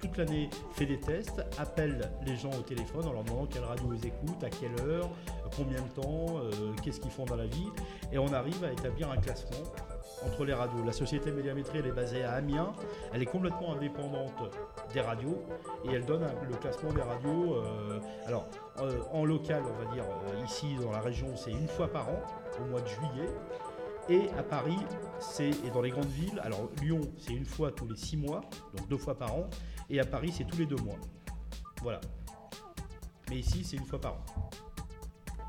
toute 0.00 0.18
l'année 0.18 0.50
fait 0.72 0.84
des 0.86 1.00
tests, 1.00 1.42
appelle 1.58 2.10
les 2.26 2.36
gens 2.36 2.50
au 2.50 2.62
téléphone 2.62 3.06
en 3.06 3.12
leur 3.12 3.24
demandant 3.24 3.46
quelle 3.46 3.64
radio 3.64 3.92
ils 3.94 4.06
écoutent, 4.06 4.44
à 4.44 4.50
quelle 4.50 4.78
heure, 4.86 5.08
combien 5.56 5.80
de 5.80 5.88
temps, 5.88 6.38
euh, 6.38 6.74
qu'est-ce 6.82 7.00
qu'ils 7.00 7.10
font 7.10 7.24
dans 7.24 7.36
la 7.36 7.46
vie. 7.46 7.68
Et 8.12 8.18
on 8.18 8.32
arrive 8.32 8.62
à 8.62 8.72
établir 8.72 9.10
un 9.10 9.16
classement 9.16 9.64
entre 10.24 10.44
les 10.44 10.54
radios. 10.54 10.82
La 10.84 10.92
société 10.92 11.30
Médiamétrie, 11.30 11.78
elle 11.78 11.86
est 11.86 11.92
basée 11.92 12.24
à 12.24 12.32
Amiens. 12.32 12.72
Elle 13.12 13.22
est 13.22 13.26
complètement 13.26 13.74
indépendante 13.74 14.42
des 14.92 15.00
radios 15.00 15.42
et 15.84 15.92
elle 15.92 16.04
donne 16.04 16.26
le 16.48 16.56
classement 16.56 16.92
des 16.92 17.02
radios. 17.02 17.54
Euh, 17.54 18.00
alors, 18.26 18.46
euh, 18.80 19.00
en 19.12 19.24
local, 19.24 19.62
on 19.64 19.84
va 19.84 19.92
dire, 19.92 20.04
ici 20.44 20.76
dans 20.82 20.92
la 20.92 21.00
région, 21.00 21.36
c'est 21.36 21.52
une 21.52 21.68
fois 21.68 21.88
par 21.88 22.08
an, 22.08 22.20
au 22.60 22.70
mois 22.70 22.80
de 22.80 22.88
juillet. 22.88 23.28
Et 24.08 24.30
à 24.38 24.42
Paris, 24.42 24.78
c'est 25.18 25.50
et 25.50 25.70
dans 25.72 25.82
les 25.82 25.90
grandes 25.90 26.06
villes, 26.06 26.40
alors 26.44 26.68
Lyon, 26.80 27.00
c'est 27.18 27.32
une 27.32 27.44
fois 27.44 27.72
tous 27.72 27.88
les 27.88 27.96
six 27.96 28.16
mois, 28.16 28.40
donc 28.76 28.88
deux 28.88 28.98
fois 28.98 29.18
par 29.18 29.34
an. 29.34 29.48
Et 29.90 29.98
à 29.98 30.04
Paris, 30.04 30.32
c'est 30.32 30.44
tous 30.44 30.58
les 30.58 30.66
deux 30.66 30.76
mois. 30.76 30.98
Voilà. 31.82 32.00
Mais 33.28 33.38
ici, 33.38 33.64
c'est 33.64 33.76
une 33.76 33.84
fois 33.84 34.00
par 34.00 34.14
an. 34.14 34.24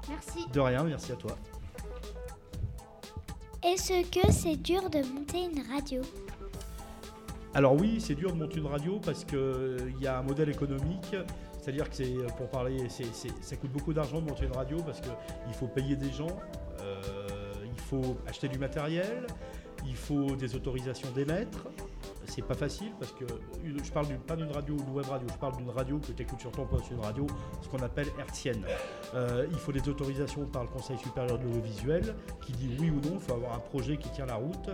Merci. 0.10 0.48
De 0.52 0.60
rien, 0.60 0.84
merci 0.84 1.12
à 1.12 1.16
toi. 1.16 1.36
Est-ce 3.68 4.10
que 4.10 4.32
c'est 4.32 4.56
dur 4.56 4.90
de 4.90 5.00
monter 5.00 5.44
une 5.44 5.62
radio 5.70 6.02
Alors 7.54 7.74
oui, 7.74 8.00
c'est 8.00 8.16
dur 8.16 8.32
de 8.32 8.38
monter 8.38 8.60
une 8.60 8.68
radio 8.68 8.98
parce 9.04 9.26
qu'il 9.26 9.38
euh, 9.38 9.92
y 10.00 10.08
a 10.08 10.20
un 10.20 10.22
modèle 10.22 10.48
économique. 10.48 11.14
C'est-à-dire 11.60 11.90
que 11.90 11.96
c'est, 11.98 12.14
pour 12.38 12.48
parler, 12.48 12.78
ça 12.88 13.56
coûte 13.58 13.72
beaucoup 13.74 13.94
d'argent 13.94 14.22
de 14.22 14.30
monter 14.30 14.46
une 14.46 14.56
radio 14.56 14.78
parce 14.86 15.02
qu'il 15.02 15.54
faut 15.54 15.68
payer 15.68 15.98
des 15.98 16.12
gens, 16.14 16.40
euh, 16.80 17.28
il 17.66 17.82
faut 17.82 18.16
acheter 18.26 18.48
du 18.48 18.58
matériel, 18.58 19.28
il 19.86 19.98
faut 19.98 20.38
des 20.38 20.56
autorisations 20.56 21.12
d'émettre, 21.12 21.68
c'est 22.28 22.42
pas 22.42 22.54
facile 22.56 22.92
parce 23.00 23.12
que 23.14 23.26
je 23.66 23.92
parle 23.92 24.08
pas 24.20 24.36
d'une 24.36 24.52
radio 24.52 24.76
ou 24.76 24.84
d'une 24.84 24.94
web 24.94 25.06
radio, 25.06 25.28
je 25.32 25.38
parle 25.38 25.58
d'une 25.58 25.70
radio 25.70 25.98
que 26.00 26.12
tu 26.12 26.22
écoutes 26.22 26.42
sur 26.42 26.52
ton 26.52 26.66
poste, 26.66 26.92
une 26.92 27.00
radio, 27.00 27.26
ce 27.62 27.68
qu'on 27.70 27.84
appelle 27.84 28.08
hertzienne. 28.20 28.66
Euh, 29.16 29.48
il 29.50 29.58
faut 29.58 29.72
des 29.72 29.88
autorisations 29.88 30.46
par 30.46 30.64
le 30.64 30.70
Conseil 30.70 30.98
supérieur 30.98 31.40
de 31.40 31.46
l'audiovisuel 31.46 32.16
qui 32.42 32.52
dit 32.54 32.76
oui 32.80 32.90
ou 32.90 32.96
non, 32.96 33.16
il 33.16 33.20
faut 33.20 33.34
avoir 33.34 33.54
un 33.54 33.60
projet 33.60 33.98
qui 33.98 34.10
tient 34.10 34.26
la 34.26 34.36
route 34.36 34.70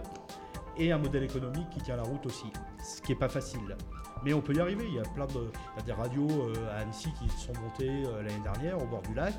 et 0.77 0.91
un 0.91 0.97
modèle 0.97 1.23
économique 1.23 1.69
qui 1.69 1.81
tient 1.81 1.95
la 1.95 2.03
route 2.03 2.25
aussi, 2.25 2.47
ce 2.83 3.01
qui 3.01 3.11
n'est 3.11 3.19
pas 3.19 3.29
facile. 3.29 3.77
Mais 4.25 4.33
on 4.33 4.41
peut 4.41 4.53
y 4.53 4.59
arriver, 4.59 4.85
il 4.87 4.95
y 4.95 4.99
a 4.99 5.03
plein 5.03 5.27
de 5.27 5.51
il 5.75 5.79
y 5.79 5.81
a 5.81 5.83
des 5.83 5.91
radios 5.91 6.27
euh, 6.29 6.71
à 6.71 6.81
Annecy 6.81 7.09
qui 7.19 7.29
sont 7.29 7.53
montées 7.61 8.03
euh, 8.07 8.23
l'année 8.23 8.41
dernière 8.43 8.81
au 8.81 8.85
bord 8.85 9.01
du 9.01 9.13
lac 9.13 9.35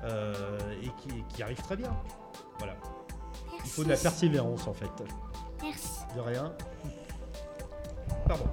et 0.00 0.88
qui, 1.02 1.24
qui, 1.28 1.42
arrivent 1.42 1.62
très 1.62 1.76
bien. 1.76 1.90
Voilà. 2.58 2.76
Il 3.64 3.70
faut 3.70 3.82
de 3.82 3.88
la 3.88 3.96
persévérance 3.96 4.68
en 4.68 4.72
fait. 4.72 4.90
Merci. 5.60 6.00
De 6.14 6.20
rien. 6.20 6.52
Pardon. 8.28 8.44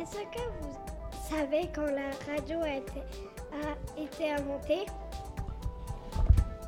Est-ce 0.00 0.18
que 0.18 0.42
vous 0.60 0.76
savez 1.28 1.68
quand 1.74 1.86
la 1.86 2.10
radio 2.32 2.60
a 2.62 2.76
été, 2.76 3.02
a 3.52 4.00
été 4.00 4.30
inventée? 4.30 4.86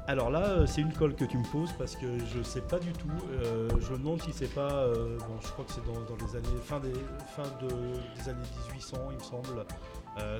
Alors 0.08 0.30
là, 0.30 0.40
euh, 0.40 0.66
c'est 0.66 0.80
une 0.80 0.92
colle 0.92 1.14
que 1.14 1.26
tu 1.26 1.36
me 1.36 1.44
poses 1.44 1.70
parce 1.74 1.94
que 1.94 2.06
je 2.32 2.38
ne 2.38 2.42
sais 2.42 2.62
pas 2.62 2.78
du 2.78 2.92
tout. 2.94 3.06
Euh, 3.30 3.68
je 3.78 3.92
me 3.92 3.98
demande 3.98 4.22
si 4.22 4.32
c'est 4.32 4.52
pas. 4.52 4.72
Euh, 4.72 5.18
bon, 5.18 5.34
je 5.40 5.48
crois 5.48 5.66
que 5.66 5.70
c'est 5.72 5.84
dans, 5.84 6.26
les 6.26 6.34
années. 6.36 6.60
Fin 6.64 6.80
des, 6.80 6.94
fin 7.36 7.42
de, 7.60 7.68
des 7.68 8.28
années 8.28 8.48
1800, 8.72 8.96
il 9.10 9.18
me 9.18 9.22
semble. 9.22 9.64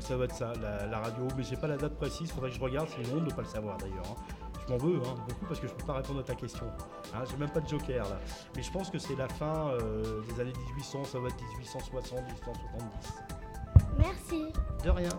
ça 0.01 0.17
va 0.17 0.25
être 0.25 0.35
ça, 0.35 0.53
la, 0.91 0.99
radio. 0.99 1.29
Mais 1.37 1.45
j'ai 1.45 1.57
pas 1.57 1.69
la 1.69 1.77
date 1.77 1.95
précise, 1.97 2.33
faudrait 2.33 2.49
que 2.51 2.57
je 2.57 2.61
regarde. 2.61 2.89
C'est 2.89 3.13
honte 3.13 3.21
de 3.21 3.27
ne 3.27 3.31
pas 3.31 3.43
le 3.43 3.49
savoir 3.49 3.77
d'ailleurs. 3.77 4.07
Hein 4.11 4.48
m'en 4.71 4.79
veux 4.79 4.97
hein, 4.97 5.15
beaucoup 5.29 5.47
parce 5.47 5.61
que 5.61 5.67
je 5.67 5.73
ne 5.73 5.79
peux 5.79 5.87
pas 5.87 5.95
répondre 5.95 6.21
à 6.21 6.23
ta 6.23 6.35
question. 6.35 6.67
Hein, 7.15 7.25
J'ai 7.31 7.37
même 7.37 7.51
pas 7.51 7.61
de 7.61 7.69
joker 7.69 8.09
là. 8.09 8.19
Mais 8.57 8.63
je 8.63 8.71
pense 8.71 8.91
que 8.91 8.99
c'est 8.99 9.17
la 9.17 9.29
fin 9.29 9.69
euh, 9.71 10.23
des 10.23 10.41
années 10.41 10.53
1800, 10.75 11.05
ça 11.05 11.19
va 11.19 11.29
être 11.29 11.43
1860, 11.59 12.21
1870. 12.21 13.13
Merci. 13.99 14.53
De 14.85 14.91
rien. 14.91 15.11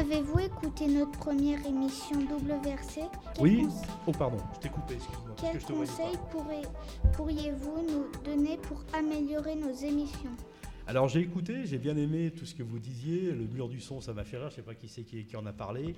Avez-vous 0.00 0.38
écouté 0.38 0.86
notre 0.86 1.18
première 1.18 1.64
émission 1.66 2.18
WRC 2.20 3.02
Oui. 3.38 3.68
Oh 4.06 4.12
pardon, 4.12 4.38
je 4.54 4.60
t'ai 4.60 4.68
coupé, 4.70 4.94
excuse-moi. 4.94 5.36
Quels 5.38 5.62
conseils 5.62 6.18
pourriez-vous 7.12 7.82
nous 7.82 8.06
donner 8.24 8.56
pour 8.56 8.82
améliorer 8.94 9.54
nos 9.54 9.72
émissions? 9.72 10.30
Alors 10.86 11.08
j'ai 11.08 11.20
écouté, 11.20 11.66
j'ai 11.66 11.78
bien 11.78 11.96
aimé 11.96 12.32
tout 12.36 12.46
ce 12.46 12.54
que 12.54 12.62
vous 12.62 12.78
disiez. 12.78 13.32
Le 13.32 13.46
mur 13.46 13.68
du 13.68 13.80
son, 13.80 14.00
ça 14.00 14.14
m'a 14.14 14.24
fait 14.24 14.38
rire. 14.38 14.48
Je 14.48 14.54
ne 14.54 14.56
sais 14.56 14.62
pas 14.62 14.74
qui 14.74 14.88
c'est 14.88 15.02
qui, 15.02 15.24
qui, 15.24 15.36
en 15.36 15.44
a 15.46 15.52
parlé. 15.52 15.94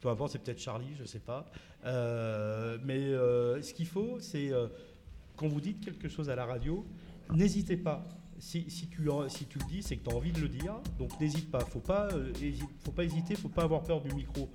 Peu 0.00 0.08
importe, 0.08 0.32
c'est 0.32 0.38
peut-être 0.38 0.60
Charlie, 0.60 0.94
je 0.96 1.02
ne 1.02 1.06
sais 1.06 1.18
pas. 1.18 1.46
Euh, 1.84 2.78
mais 2.84 2.98
euh, 2.98 3.60
ce 3.62 3.74
qu'il 3.74 3.86
faut, 3.86 4.18
c'est 4.18 4.50
euh, 4.50 4.68
quand 5.36 5.46
vous 5.46 5.60
dites 5.60 5.84
quelque 5.84 6.08
chose 6.08 6.30
à 6.30 6.36
la 6.36 6.46
radio, 6.46 6.86
n'hésitez 7.34 7.76
pas. 7.76 8.06
Si, 8.38 8.64
tu, 8.90 9.02
le 9.02 9.66
dis, 9.68 9.82
c'est 9.82 9.98
que 9.98 10.08
tu 10.08 10.10
as 10.10 10.16
envie 10.16 10.32
de 10.32 10.40
le 10.40 10.48
dire, 10.48 10.80
donc 10.98 11.20
n'hésite 11.20 11.50
pas. 11.50 11.58
Il 11.60 11.70
faut 11.70 11.80
pas, 11.80 12.08
faut 12.82 12.90
pas 12.90 13.04
hésiter, 13.04 13.34
faut 13.34 13.50
pas 13.50 13.64
avoir 13.64 13.82
peur 13.82 14.00
du 14.00 14.14
micro. 14.14 14.48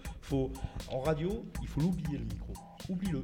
En 0.90 1.02
radio, 1.02 1.46
il 1.62 1.68
faut 1.68 1.82
l'oublier 1.82 2.18
le 2.18 2.26
micro. 2.26 2.54
Oublie-le. 2.90 3.24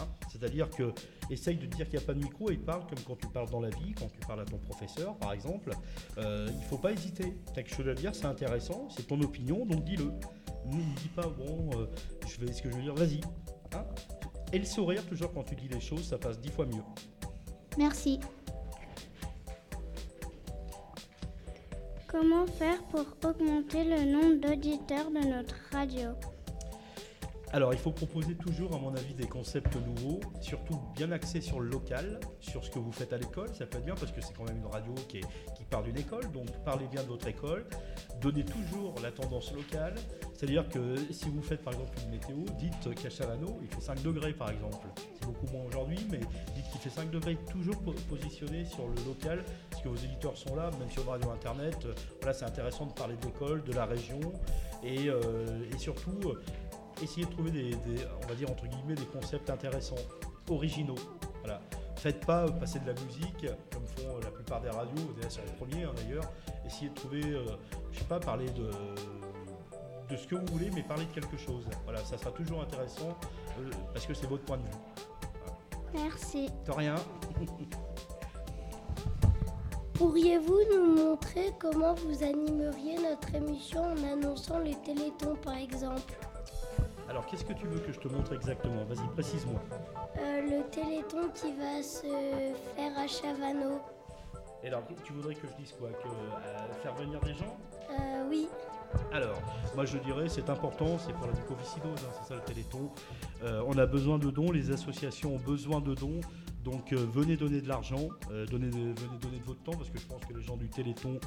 Hein. 0.00 0.08
C'est-à-dire 0.28 0.68
que 0.70 0.92
essaye 1.30 1.56
de 1.56 1.66
dire 1.66 1.88
qu'il 1.88 1.98
n'y 1.98 2.04
a 2.04 2.06
pas 2.06 2.14
de 2.14 2.18
micro 2.18 2.50
et 2.50 2.56
parle 2.56 2.84
comme 2.88 2.98
quand 3.06 3.14
tu 3.14 3.28
parles 3.28 3.50
dans 3.50 3.60
la 3.60 3.70
vie, 3.70 3.94
quand 3.96 4.08
tu 4.08 4.18
parles 4.26 4.40
à 4.40 4.44
ton 4.44 4.58
professeur, 4.58 5.16
par 5.18 5.32
exemple. 5.34 5.70
il 6.16 6.22
ne 6.22 6.66
faut 6.68 6.78
pas 6.78 6.90
hésiter. 6.90 7.36
Tu 7.46 7.52
quelque 7.52 7.72
chose 7.72 7.86
à 7.86 7.94
dire, 7.94 8.12
c'est 8.12 8.26
intéressant, 8.26 8.88
c'est 8.90 9.06
ton 9.06 9.20
opinion, 9.20 9.64
donc 9.64 9.84
dis-le 9.84 10.10
ne 10.66 10.76
me 10.76 10.96
dis 10.96 11.08
pas, 11.08 11.26
bon, 11.26 11.70
euh, 11.74 11.86
je 12.26 12.44
vais, 12.44 12.52
ce 12.52 12.62
que 12.62 12.70
je 12.70 12.76
veux 12.76 12.82
dire, 12.82 12.94
vas-y. 12.94 13.20
Hein 13.74 13.84
Et 14.52 14.58
le 14.58 14.64
sourire, 14.64 15.04
toujours 15.06 15.32
quand 15.32 15.44
tu 15.44 15.54
dis 15.54 15.68
les 15.68 15.80
choses, 15.80 16.04
ça 16.04 16.18
passe 16.18 16.38
dix 16.40 16.50
fois 16.50 16.66
mieux. 16.66 16.82
Merci. 17.78 18.20
Comment 22.06 22.46
faire 22.46 22.82
pour 22.84 23.06
augmenter 23.24 23.84
le 23.84 24.04
nombre 24.12 24.46
d'auditeurs 24.46 25.10
de 25.10 25.26
notre 25.26 25.56
radio? 25.72 26.10
Alors, 27.54 27.74
il 27.74 27.78
faut 27.78 27.90
proposer 27.90 28.34
toujours, 28.34 28.74
à 28.74 28.78
mon 28.78 28.94
avis, 28.94 29.12
des 29.12 29.26
concepts 29.26 29.76
nouveaux, 29.76 30.20
surtout 30.40 30.80
bien 30.96 31.12
axés 31.12 31.42
sur 31.42 31.60
le 31.60 31.68
local, 31.68 32.18
sur 32.40 32.64
ce 32.64 32.70
que 32.70 32.78
vous 32.78 32.92
faites 32.92 33.12
à 33.12 33.18
l'école. 33.18 33.48
Ça 33.54 33.66
peut 33.66 33.76
être 33.76 33.84
bien 33.84 33.94
parce 33.94 34.10
que 34.10 34.22
c'est 34.22 34.32
quand 34.32 34.44
même 34.44 34.56
une 34.56 34.72
radio 34.72 34.94
qui, 35.06 35.20
qui 35.20 35.64
part 35.68 35.82
d'une 35.82 35.98
école, 35.98 36.32
donc 36.32 36.46
parlez 36.64 36.86
bien 36.86 37.02
de 37.02 37.08
votre 37.08 37.26
école. 37.26 37.66
Donnez 38.22 38.44
toujours 38.44 38.94
la 39.02 39.10
tendance 39.10 39.52
locale. 39.52 39.94
C'est-à-dire 40.32 40.66
que 40.70 40.96
si 41.10 41.28
vous 41.28 41.42
faites 41.42 41.62
par 41.62 41.74
exemple 41.74 41.92
une 42.04 42.10
météo, 42.12 42.36
dites 42.58 42.94
qu'à 42.94 43.10
Chavano, 43.10 43.58
il 43.60 43.68
fait 43.68 43.82
5 43.82 44.02
degrés 44.02 44.32
par 44.32 44.50
exemple. 44.50 44.88
C'est 45.20 45.26
beaucoup 45.26 45.46
moins 45.52 45.66
aujourd'hui, 45.66 45.98
mais 46.10 46.20
dites 46.54 46.70
qu'il 46.72 46.80
fait 46.80 46.90
5 46.90 47.10
degrés. 47.10 47.36
Toujours 47.50 47.76
positionné 48.08 48.64
sur 48.64 48.88
le 48.88 48.94
local, 49.06 49.44
parce 49.70 49.82
que 49.82 49.88
vos 49.88 49.96
éditeurs 49.96 50.38
sont 50.38 50.56
là, 50.56 50.70
même 50.78 50.90
sur 50.90 51.06
radio 51.06 51.30
internet. 51.30 51.86
Voilà, 52.20 52.32
c'est 52.32 52.46
intéressant 52.46 52.86
de 52.86 52.92
parler 52.92 53.14
de 53.16 53.26
l'école, 53.26 53.62
de 53.62 53.72
la 53.72 53.84
région, 53.84 54.20
et, 54.82 55.10
euh, 55.10 55.46
et 55.70 55.78
surtout 55.78 56.34
essayez 57.02 57.26
de 57.26 57.30
trouver 57.30 57.50
des, 57.50 57.76
on 58.22 58.26
va 58.26 58.34
dire 58.34 58.50
entre 58.50 58.66
guillemets, 58.66 58.94
des 58.94 59.06
concepts 59.06 59.48
intéressants, 59.50 59.96
originaux. 60.50 60.98
Voilà. 61.40 61.60
Faites 61.96 62.24
pas 62.26 62.50
passer 62.50 62.80
de 62.80 62.86
la 62.86 62.94
musique 62.94 63.46
comme 63.72 63.86
font 63.86 64.18
la 64.22 64.30
plupart 64.30 64.60
des 64.60 64.70
radios, 64.70 65.12
déjà 65.14 65.30
sur 65.30 65.42
les 65.44 65.52
premiers 65.52 65.84
hein, 65.84 65.92
d'ailleurs. 65.96 66.24
Essayez 66.66 66.90
de 66.90 66.94
trouver, 66.94 67.22
euh, 67.22 67.44
je 67.92 68.00
sais 68.00 68.04
pas, 68.04 68.18
parler 68.18 68.46
de, 68.50 68.70
de 70.10 70.16
ce 70.16 70.26
que 70.26 70.34
vous 70.34 70.46
voulez, 70.46 70.70
mais 70.74 70.82
parler 70.82 71.04
de 71.04 71.12
quelque 71.12 71.36
chose. 71.36 71.64
Voilà, 71.84 72.00
ça 72.00 72.18
sera 72.18 72.30
toujours 72.32 72.60
intéressant 72.62 73.16
euh, 73.58 73.70
parce 73.92 74.06
que 74.06 74.14
c'est 74.14 74.26
votre 74.26 74.44
point 74.44 74.56
de 74.56 74.62
vue. 74.62 74.68
Merci. 75.94 76.48
De 76.66 76.72
rien. 76.72 76.96
Pourriez-vous 79.94 80.58
nous 80.74 80.96
montrer 80.96 81.52
comment 81.60 81.94
vous 81.94 82.24
animeriez 82.24 82.96
notre 82.96 83.34
émission 83.34 83.84
en 83.84 84.12
annonçant 84.12 84.58
les 84.58 84.74
télétons 84.76 85.36
par 85.36 85.56
exemple? 85.56 86.18
Alors, 87.12 87.26
qu'est-ce 87.26 87.44
que 87.44 87.52
tu 87.52 87.66
veux 87.66 87.78
que 87.78 87.92
je 87.92 88.00
te 88.00 88.08
montre 88.08 88.32
exactement? 88.32 88.84
Vas-y, 88.88 89.06
précise-moi. 89.08 89.60
Euh, 90.16 90.40
le 90.40 90.62
téléthon 90.70 91.28
qui 91.34 91.52
va 91.52 91.82
se 91.82 92.06
faire 92.74 92.98
à 92.98 93.06
Chavano. 93.06 93.80
Et 94.62 94.68
alors, 94.68 94.82
tu 95.04 95.12
voudrais 95.12 95.34
que 95.34 95.46
je 95.46 95.54
dise 95.62 95.72
quoi? 95.78 95.90
Que 95.90 96.08
euh, 96.08 96.72
faire 96.82 96.94
venir 96.94 97.20
des 97.20 97.34
gens? 97.34 97.54
Euh, 97.90 98.24
Oui. 98.30 98.48
Alors, 99.12 99.40
moi 99.74 99.84
je 99.84 99.98
dirais, 99.98 100.28
c'est 100.28 100.50
important, 100.50 100.98
c'est 100.98 101.12
pour 101.12 101.26
la 101.26 101.32
mucoviscidose, 101.32 101.98
hein, 101.98 102.12
c'est 102.20 102.28
ça 102.28 102.34
le 102.34 102.42
téléthon. 102.42 102.90
on 103.42 103.76
a 103.78 103.86
besoin 103.86 104.18
de 104.18 104.30
dons, 104.30 104.50
les 104.50 104.70
associations 104.70 105.34
ont 105.34 105.38
besoin 105.38 105.80
de 105.80 105.94
dons. 105.94 106.20
Donc 106.64 106.92
venez 106.92 107.36
donner 107.36 107.60
de 107.60 107.68
l'argent, 107.68 108.08
venez 108.30 108.70
donner 108.70 109.38
de 109.38 109.44
votre 109.44 109.62
temps, 109.64 109.72
parce 109.72 109.90
que 109.90 109.98
je 109.98 110.06
pense 110.06 110.24
que 110.24 110.32
les 110.32 110.42
gens 110.42 110.56
du 110.56 110.68
Téléthon 110.68 111.18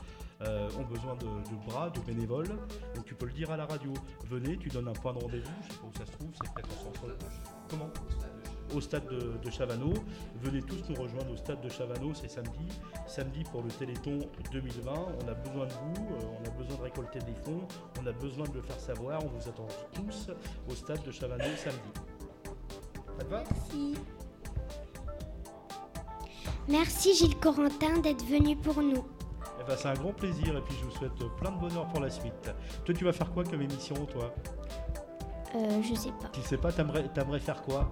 euh, 0.42 0.70
ont 0.78 0.84
besoin 0.84 1.16
de, 1.16 1.66
bras, 1.68 1.90
de 1.90 2.00
bénévoles. 2.02 2.50
Donc 2.96 3.06
tu 3.06 3.16
peux 3.16 3.26
le 3.26 3.32
dire 3.32 3.52
à 3.52 3.58
la 3.58 3.66
radio. 3.66 3.94
Venez, 4.30 4.58
tu 4.58 4.70
donnes 4.70 4.88
un 4.88 4.94
point 4.94 5.14
de 5.14 5.20
rendez-vous, 5.20 5.52
je 5.68 5.74
sais 5.74 5.80
pas 5.80 5.88
où 5.88 5.98
ça 5.98 6.06
se 6.06 6.12
trouve, 6.12 6.30
c'est 6.34 6.54
peut-être 6.54 6.70
en 6.72 6.84
centre. 6.84 7.18
Comment? 7.70 7.90
Au 8.76 8.82
stade 8.82 9.08
de, 9.08 9.38
de, 9.44 9.52
Chavano. 9.52 9.94
Venez 10.42 10.62
tous 10.62 10.84
nous 10.90 11.02
rejoindre 11.02 11.32
au 11.32 11.38
stade 11.38 11.62
de 11.62 11.70
Chavano, 11.70 12.14
c'est 12.14 12.30
samedi. 12.30 12.68
Samedi 13.08 13.44
pour 13.44 13.62
le 13.62 13.70
Téléthon 13.70 14.20
2020. 14.52 14.92
On 14.94 15.28
a 15.28 15.34
besoin 15.34 15.66
de 15.66 15.72
vous, 15.72 16.16
euh, 16.16 16.40
on 16.40 16.48
a 16.48 16.50
besoin 16.52 16.78
de 16.78 16.82
récolter 16.84 17.20
des 17.20 17.36
fonds, 17.44 17.68
on 18.02 18.08
a 18.08 18.12
besoin 18.12 18.48
de 18.48 18.54
le 18.54 18.62
faire 18.62 18.80
savoir. 18.80 19.24
On 19.24 19.28
vous 19.28 19.50
attend 19.50 19.68
tous 19.94 20.30
au 20.70 20.76
stade 20.76 21.04
de 21.04 21.12
Chavano 21.12 21.44
samedi. 21.58 21.80
Ça 23.18 23.24
te 23.24 23.30
va? 23.30 23.44
Merci. 23.50 23.94
Merci 26.68 27.16
Gilles 27.16 27.40
Corentin 27.40 28.00
d'être 28.00 28.26
venu 28.26 28.56
pour 28.56 28.82
nous. 28.82 29.06
Eh 29.60 29.64
ben, 29.68 29.76
c'est 29.78 29.88
un 29.88 29.94
grand 29.94 30.14
plaisir 30.14 30.58
et 30.58 30.62
puis 30.62 30.76
je 30.80 30.86
vous 30.86 30.92
souhaite 30.92 31.14
plein 31.38 31.52
de 31.52 31.60
bonheur 31.60 31.88
pour 31.88 32.02
la 32.02 32.10
suite. 32.10 32.52
Toi, 32.84 32.96
tu 32.96 33.06
vas 33.06 33.14
faire 33.14 33.32
quoi 33.32 33.44
comme 33.44 33.62
émission, 33.62 33.96
toi? 34.06 34.34
Euh, 35.56 35.82
Je 35.82 35.94
sais 35.96 36.10
pas. 36.10 36.28
Tu 36.34 36.42
sais 36.42 36.58
pas, 36.58 36.72
t'aimerais, 36.72 37.08
t'aimerais 37.14 37.40
faire 37.40 37.62
quoi? 37.62 37.92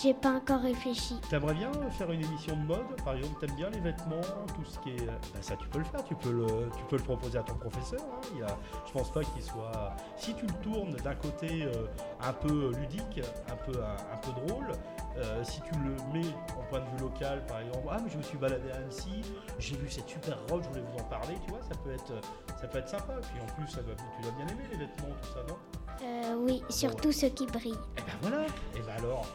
J'ai 0.00 0.14
pas 0.14 0.30
encore 0.34 0.60
réfléchi. 0.60 1.18
T'aimerais 1.28 1.54
bien 1.54 1.72
faire 1.90 2.12
une 2.12 2.22
émission 2.24 2.54
de 2.56 2.62
mode 2.62 3.02
Par 3.04 3.14
exemple, 3.14 3.40
t'aimes 3.40 3.56
bien 3.56 3.68
les 3.70 3.80
vêtements, 3.80 4.20
tout 4.54 4.64
ce 4.64 4.78
qui 4.78 4.90
est. 4.90 5.06
Ben 5.06 5.42
ça, 5.42 5.56
tu 5.56 5.66
peux 5.68 5.78
le 5.78 5.84
faire, 5.84 6.04
tu 6.04 6.14
peux 6.14 6.30
le, 6.30 6.46
tu 6.46 6.84
peux 6.88 6.96
le 6.96 7.02
proposer 7.02 7.38
à 7.38 7.42
ton 7.42 7.54
professeur. 7.54 8.00
Hein. 8.00 8.20
Il 8.32 8.38
y 8.38 8.42
a, 8.42 8.56
je 8.86 8.92
pense 8.92 9.10
pas 9.10 9.24
qu'il 9.24 9.42
soit. 9.42 9.96
Si 10.16 10.34
tu 10.34 10.46
le 10.46 10.52
tournes 10.62 10.94
d'un 11.02 11.14
côté 11.16 11.64
euh, 11.64 11.86
un 12.22 12.32
peu 12.32 12.72
ludique, 12.78 13.20
un 13.50 13.56
peu, 13.56 13.78
un 13.82 14.16
peu 14.18 14.46
drôle, 14.46 14.68
euh, 15.16 15.42
si 15.42 15.60
tu 15.62 15.72
le 15.80 15.96
mets 16.12 16.28
en 16.56 16.62
point 16.70 16.78
de 16.78 16.84
vue 16.90 17.02
local, 17.02 17.44
par 17.46 17.58
exemple, 17.58 17.88
ah 17.90 17.98
mais 18.02 18.08
je 18.08 18.18
me 18.18 18.22
suis 18.22 18.38
baladé 18.38 18.70
à 18.70 18.76
Annecy, 18.76 19.22
j'ai 19.58 19.76
vu 19.76 19.90
cette 19.90 20.08
super 20.08 20.38
robe, 20.48 20.62
je 20.62 20.68
voulais 20.68 20.84
vous 20.92 20.98
en 20.98 21.08
parler, 21.08 21.34
tu 21.44 21.50
vois, 21.50 21.60
ça 21.62 21.74
peut 21.82 21.92
être, 21.92 22.12
ça 22.60 22.68
peut 22.68 22.78
être 22.78 22.88
sympa. 22.88 23.14
Puis 23.32 23.40
en 23.40 23.46
plus, 23.52 23.66
ça 23.68 23.80
va, 23.82 23.94
tu 23.94 24.22
dois 24.22 24.32
bien 24.36 24.46
aimer 24.46 24.64
les 24.70 24.78
vêtements, 24.78 25.14
tout 25.20 25.28
ça, 25.34 25.42
non? 25.48 25.56
Euh, 26.02 26.36
Oui, 26.38 26.62
surtout 26.68 27.10
ceux 27.10 27.30
qui 27.30 27.46
brillent. 27.46 27.72
Et 27.72 27.98
eh 27.98 28.02
ben 28.02 28.12
voilà. 28.22 28.42
Et 28.46 28.50
eh 28.76 28.80
ben 28.80 28.92
alors, 28.98 29.26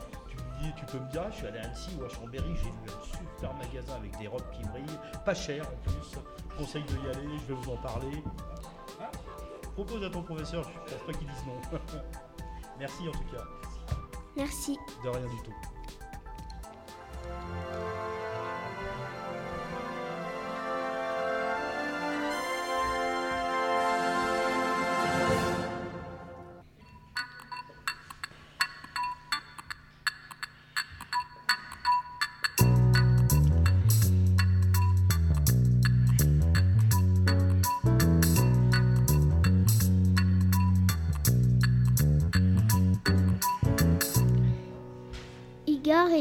tu 0.75 0.85
peux 0.85 0.99
me 0.99 1.09
dire, 1.09 1.23
ah, 1.25 1.29
je 1.31 1.37
suis 1.37 1.47
allé 1.47 1.59
à 1.59 1.63
Annecy 1.63 1.91
ou 1.99 2.05
à 2.05 2.09
Chambéry, 2.09 2.55
j'ai 2.55 2.69
vu 2.69 2.87
un 2.87 3.03
super 3.03 3.53
magasin 3.55 3.95
avec 3.95 4.17
des 4.17 4.27
robes 4.27 4.49
qui 4.53 4.63
brillent, 4.69 4.99
pas 5.25 5.33
cher 5.33 5.65
en 5.65 5.89
plus. 5.89 6.19
Je 6.51 6.55
conseille 6.57 6.83
de 6.83 7.07
y 7.07 7.09
aller, 7.09 7.37
je 7.39 7.53
vais 7.53 7.59
vous 7.59 7.71
en 7.71 7.77
parler. 7.77 8.23
Ah, 9.01 9.11
propose 9.73 10.03
à 10.03 10.09
ton 10.09 10.21
professeur, 10.21 10.63
je 10.63 10.93
pense 10.93 11.03
pas 11.05 11.13
qu'il 11.13 11.27
dise 11.27 11.45
non. 11.47 11.79
Merci 12.79 13.07
en 13.07 13.11
tout 13.11 13.35
cas. 13.35 13.43
Merci. 14.35 14.77
De 15.03 15.09
rien 15.09 15.27
du 15.27 15.41
tout. 15.43 15.72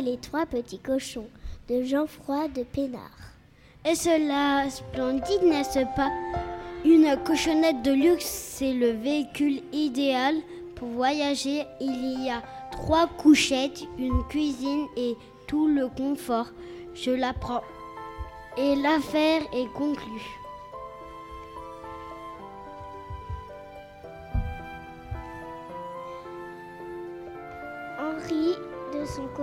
Les 0.03 0.17
trois 0.17 0.47
petits 0.47 0.79
cochons 0.79 1.29
de 1.69 1.83
Jean-Froid 1.83 2.49
de 2.49 2.63
Pénard. 2.65 3.01
Et 3.89 3.95
cela 3.95 4.69
splendide, 4.69 5.43
n'est-ce 5.45 5.81
pas? 5.97 6.11
Une 6.85 7.17
cochonnette 7.25 7.83
de 7.83 7.93
luxe, 7.93 8.25
c'est 8.25 8.73
le 8.73 8.91
véhicule 8.91 9.63
idéal 9.73 10.35
pour 10.75 10.89
voyager. 10.89 11.65
Il 11.81 12.25
y 12.25 12.31
a 12.31 12.43
trois 12.73 13.07
couchettes, 13.07 13.85
une 13.99 14.25
cuisine 14.29 14.87
et 14.97 15.15
tout 15.47 15.69
le 15.69 15.89
confort. 15.89 16.49
Je 16.95 17.13
la 17.13 17.33
prends. 17.33 17.63
Et 18.59 18.75
l'affaire 18.77 19.43
est 19.55 19.73
conclue. 19.75 20.42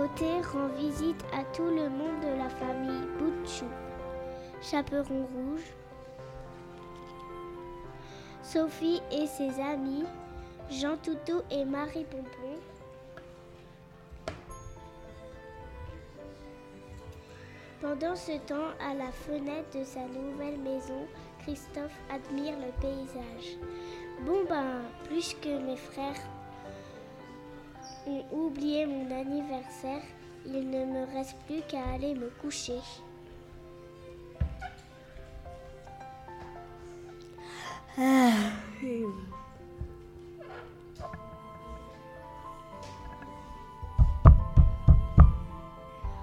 Côté, 0.00 0.40
rend 0.40 0.68
visite 0.78 1.22
à 1.32 1.44
tout 1.54 1.66
le 1.66 1.90
monde 1.90 2.20
de 2.22 2.38
la 2.38 2.48
famille 2.48 3.06
Boutchou. 3.18 3.66
Chaperon 4.62 5.26
rouge, 5.34 5.74
Sophie 8.42 9.02
et 9.12 9.26
ses 9.26 9.60
amis, 9.60 10.04
Jean 10.70 10.96
Toutou 10.96 11.42
et 11.50 11.66
Marie 11.66 12.04
Pompon. 12.04 12.56
Pendant 17.82 18.16
ce 18.16 18.38
temps, 18.46 18.70
à 18.80 18.94
la 18.94 19.10
fenêtre 19.12 19.78
de 19.78 19.84
sa 19.84 20.00
nouvelle 20.00 20.58
maison, 20.58 21.06
Christophe 21.40 21.98
admire 22.10 22.54
le 22.58 22.72
paysage. 22.80 23.58
Bon 24.24 24.44
ben, 24.48 24.82
plus 25.04 25.34
que 25.34 25.58
mes 25.58 25.76
frères 25.76 26.22
ont 28.06 28.24
oublié 28.32 28.86
mon 28.86 29.10
anniversaire, 29.10 30.02
il 30.46 30.70
ne 30.70 30.84
me 30.84 31.14
reste 31.14 31.36
plus 31.46 31.62
qu'à 31.68 31.82
aller 31.94 32.14
me 32.14 32.30
coucher. 32.40 32.80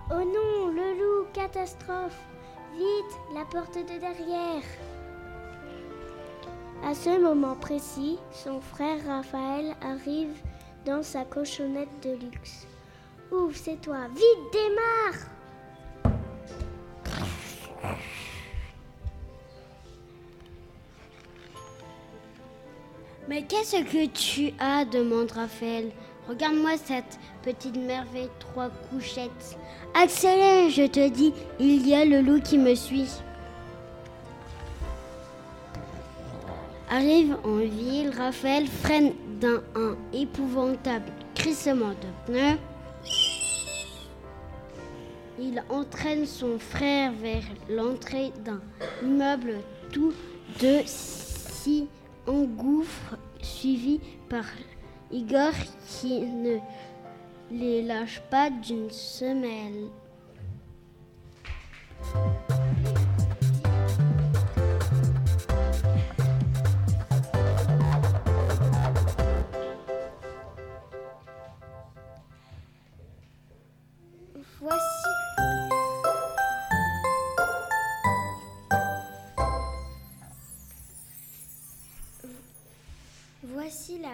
Oh 0.10 0.24
non, 0.24 0.68
le 0.70 0.94
loup, 0.98 1.28
catastrophe. 1.34 2.20
Vite, 2.74 3.20
la 3.34 3.46
porte 3.46 3.76
de 3.76 4.00
derrière. 4.00 4.64
À 6.84 6.94
ce 6.96 7.20
moment 7.22 7.56
précis, 7.56 8.18
son 8.32 8.62
frère 8.62 9.06
Raphaël 9.06 9.76
arrive 9.82 10.36
dans 10.88 11.04
sa 11.04 11.26
cochonnette 11.26 11.90
de 12.02 12.12
luxe. 12.12 12.66
Ouf, 13.30 13.56
c'est 13.56 13.82
toi, 13.82 14.08
vite 14.16 14.54
démarre 14.54 15.28
Mais 23.28 23.44
qu'est-ce 23.44 23.84
que 23.84 24.06
tu 24.06 24.54
as 24.60 24.86
demande 24.86 25.30
Raphaël. 25.32 25.92
Regarde-moi 26.30 26.78
cette 26.78 27.20
petite 27.44 27.76
merveille, 27.76 28.30
trois 28.40 28.70
couchettes. 28.90 29.58
Accélère, 29.94 30.70
je 30.70 30.88
te 30.88 31.10
dis, 31.10 31.34
il 31.60 31.86
y 31.86 31.94
a 31.96 32.06
le 32.06 32.22
loup 32.22 32.40
qui 32.40 32.58
me 32.58 32.74
suit. 32.76 33.12
Arrive 36.90 37.36
en 37.44 37.58
ville, 37.58 38.14
Raphaël 38.18 38.66
freine 38.68 39.12
d'un 39.40 39.62
un 39.76 39.96
épouvantable 40.14 41.12
crissement 41.36 41.90
de 41.90 42.32
pneus. 42.32 42.58
Il 45.40 45.64
entraîne 45.70 46.26
son 46.26 46.58
frère 46.58 47.12
vers 47.14 47.44
l'entrée 47.70 48.32
d'un 48.44 48.62
immeuble. 49.04 49.56
Tous 49.92 50.14
deux 50.60 50.82
s'y 50.86 51.88
engouffrent, 52.26 53.18
suivis 53.42 54.00
par 54.30 54.46
Igor 55.12 55.54
qui 55.88 56.22
ne 56.22 56.58
les 57.52 57.84
lâche 57.84 58.22
pas 58.30 58.50
d'une 58.50 58.90
semelle. 58.90 59.90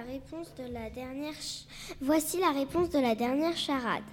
Réponse 0.03 0.53
de 0.55 0.71
la 0.73 0.89
dernière. 0.89 1.33
Voici 2.01 2.39
la 2.39 2.51
réponse 2.51 2.89
de 2.89 2.99
la 2.99 3.15
dernière 3.15 3.57
charade. 3.57 4.03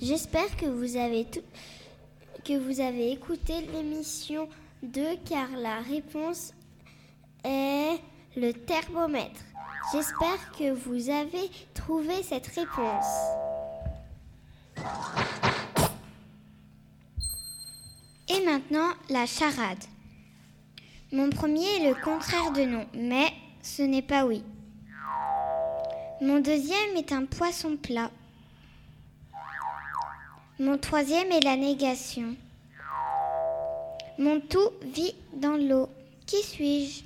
J'espère 0.00 0.56
que 0.56 0.66
vous 0.66 0.96
avez 0.96 1.26
que 2.44 2.56
vous 2.56 2.80
avez 2.80 3.12
écouté 3.12 3.66
l'émission 3.72 4.48
2 4.82 5.02
car 5.28 5.48
la 5.56 5.80
réponse 5.80 6.54
est 7.44 7.98
le 8.36 8.52
thermomètre. 8.52 9.40
J'espère 9.92 10.52
que 10.52 10.72
vous 10.72 11.10
avez 11.10 11.50
trouvé 11.74 12.22
cette 12.22 12.46
réponse. 12.46 13.06
Et 18.28 18.44
maintenant, 18.44 18.90
la 19.08 19.26
charade. 19.26 19.84
Mon 21.10 21.30
premier 21.30 21.64
est 21.76 21.88
le 21.88 21.94
contraire 21.94 22.52
de 22.52 22.62
non, 22.62 22.86
mais 22.94 23.32
ce 23.62 23.82
n'est 23.82 24.02
pas 24.02 24.26
oui. 24.26 24.44
Mon 26.20 26.40
deuxième 26.40 26.96
est 26.96 27.12
un 27.12 27.26
poisson 27.26 27.76
plat. 27.76 28.10
Mon 30.58 30.76
troisième 30.76 31.30
est 31.30 31.44
la 31.44 31.56
négation. 31.56 32.34
Mon 34.18 34.40
tout 34.40 34.70
vit 34.82 35.14
dans 35.34 35.56
l'eau. 35.56 35.88
Qui 36.26 36.42
suis-je? 36.42 37.04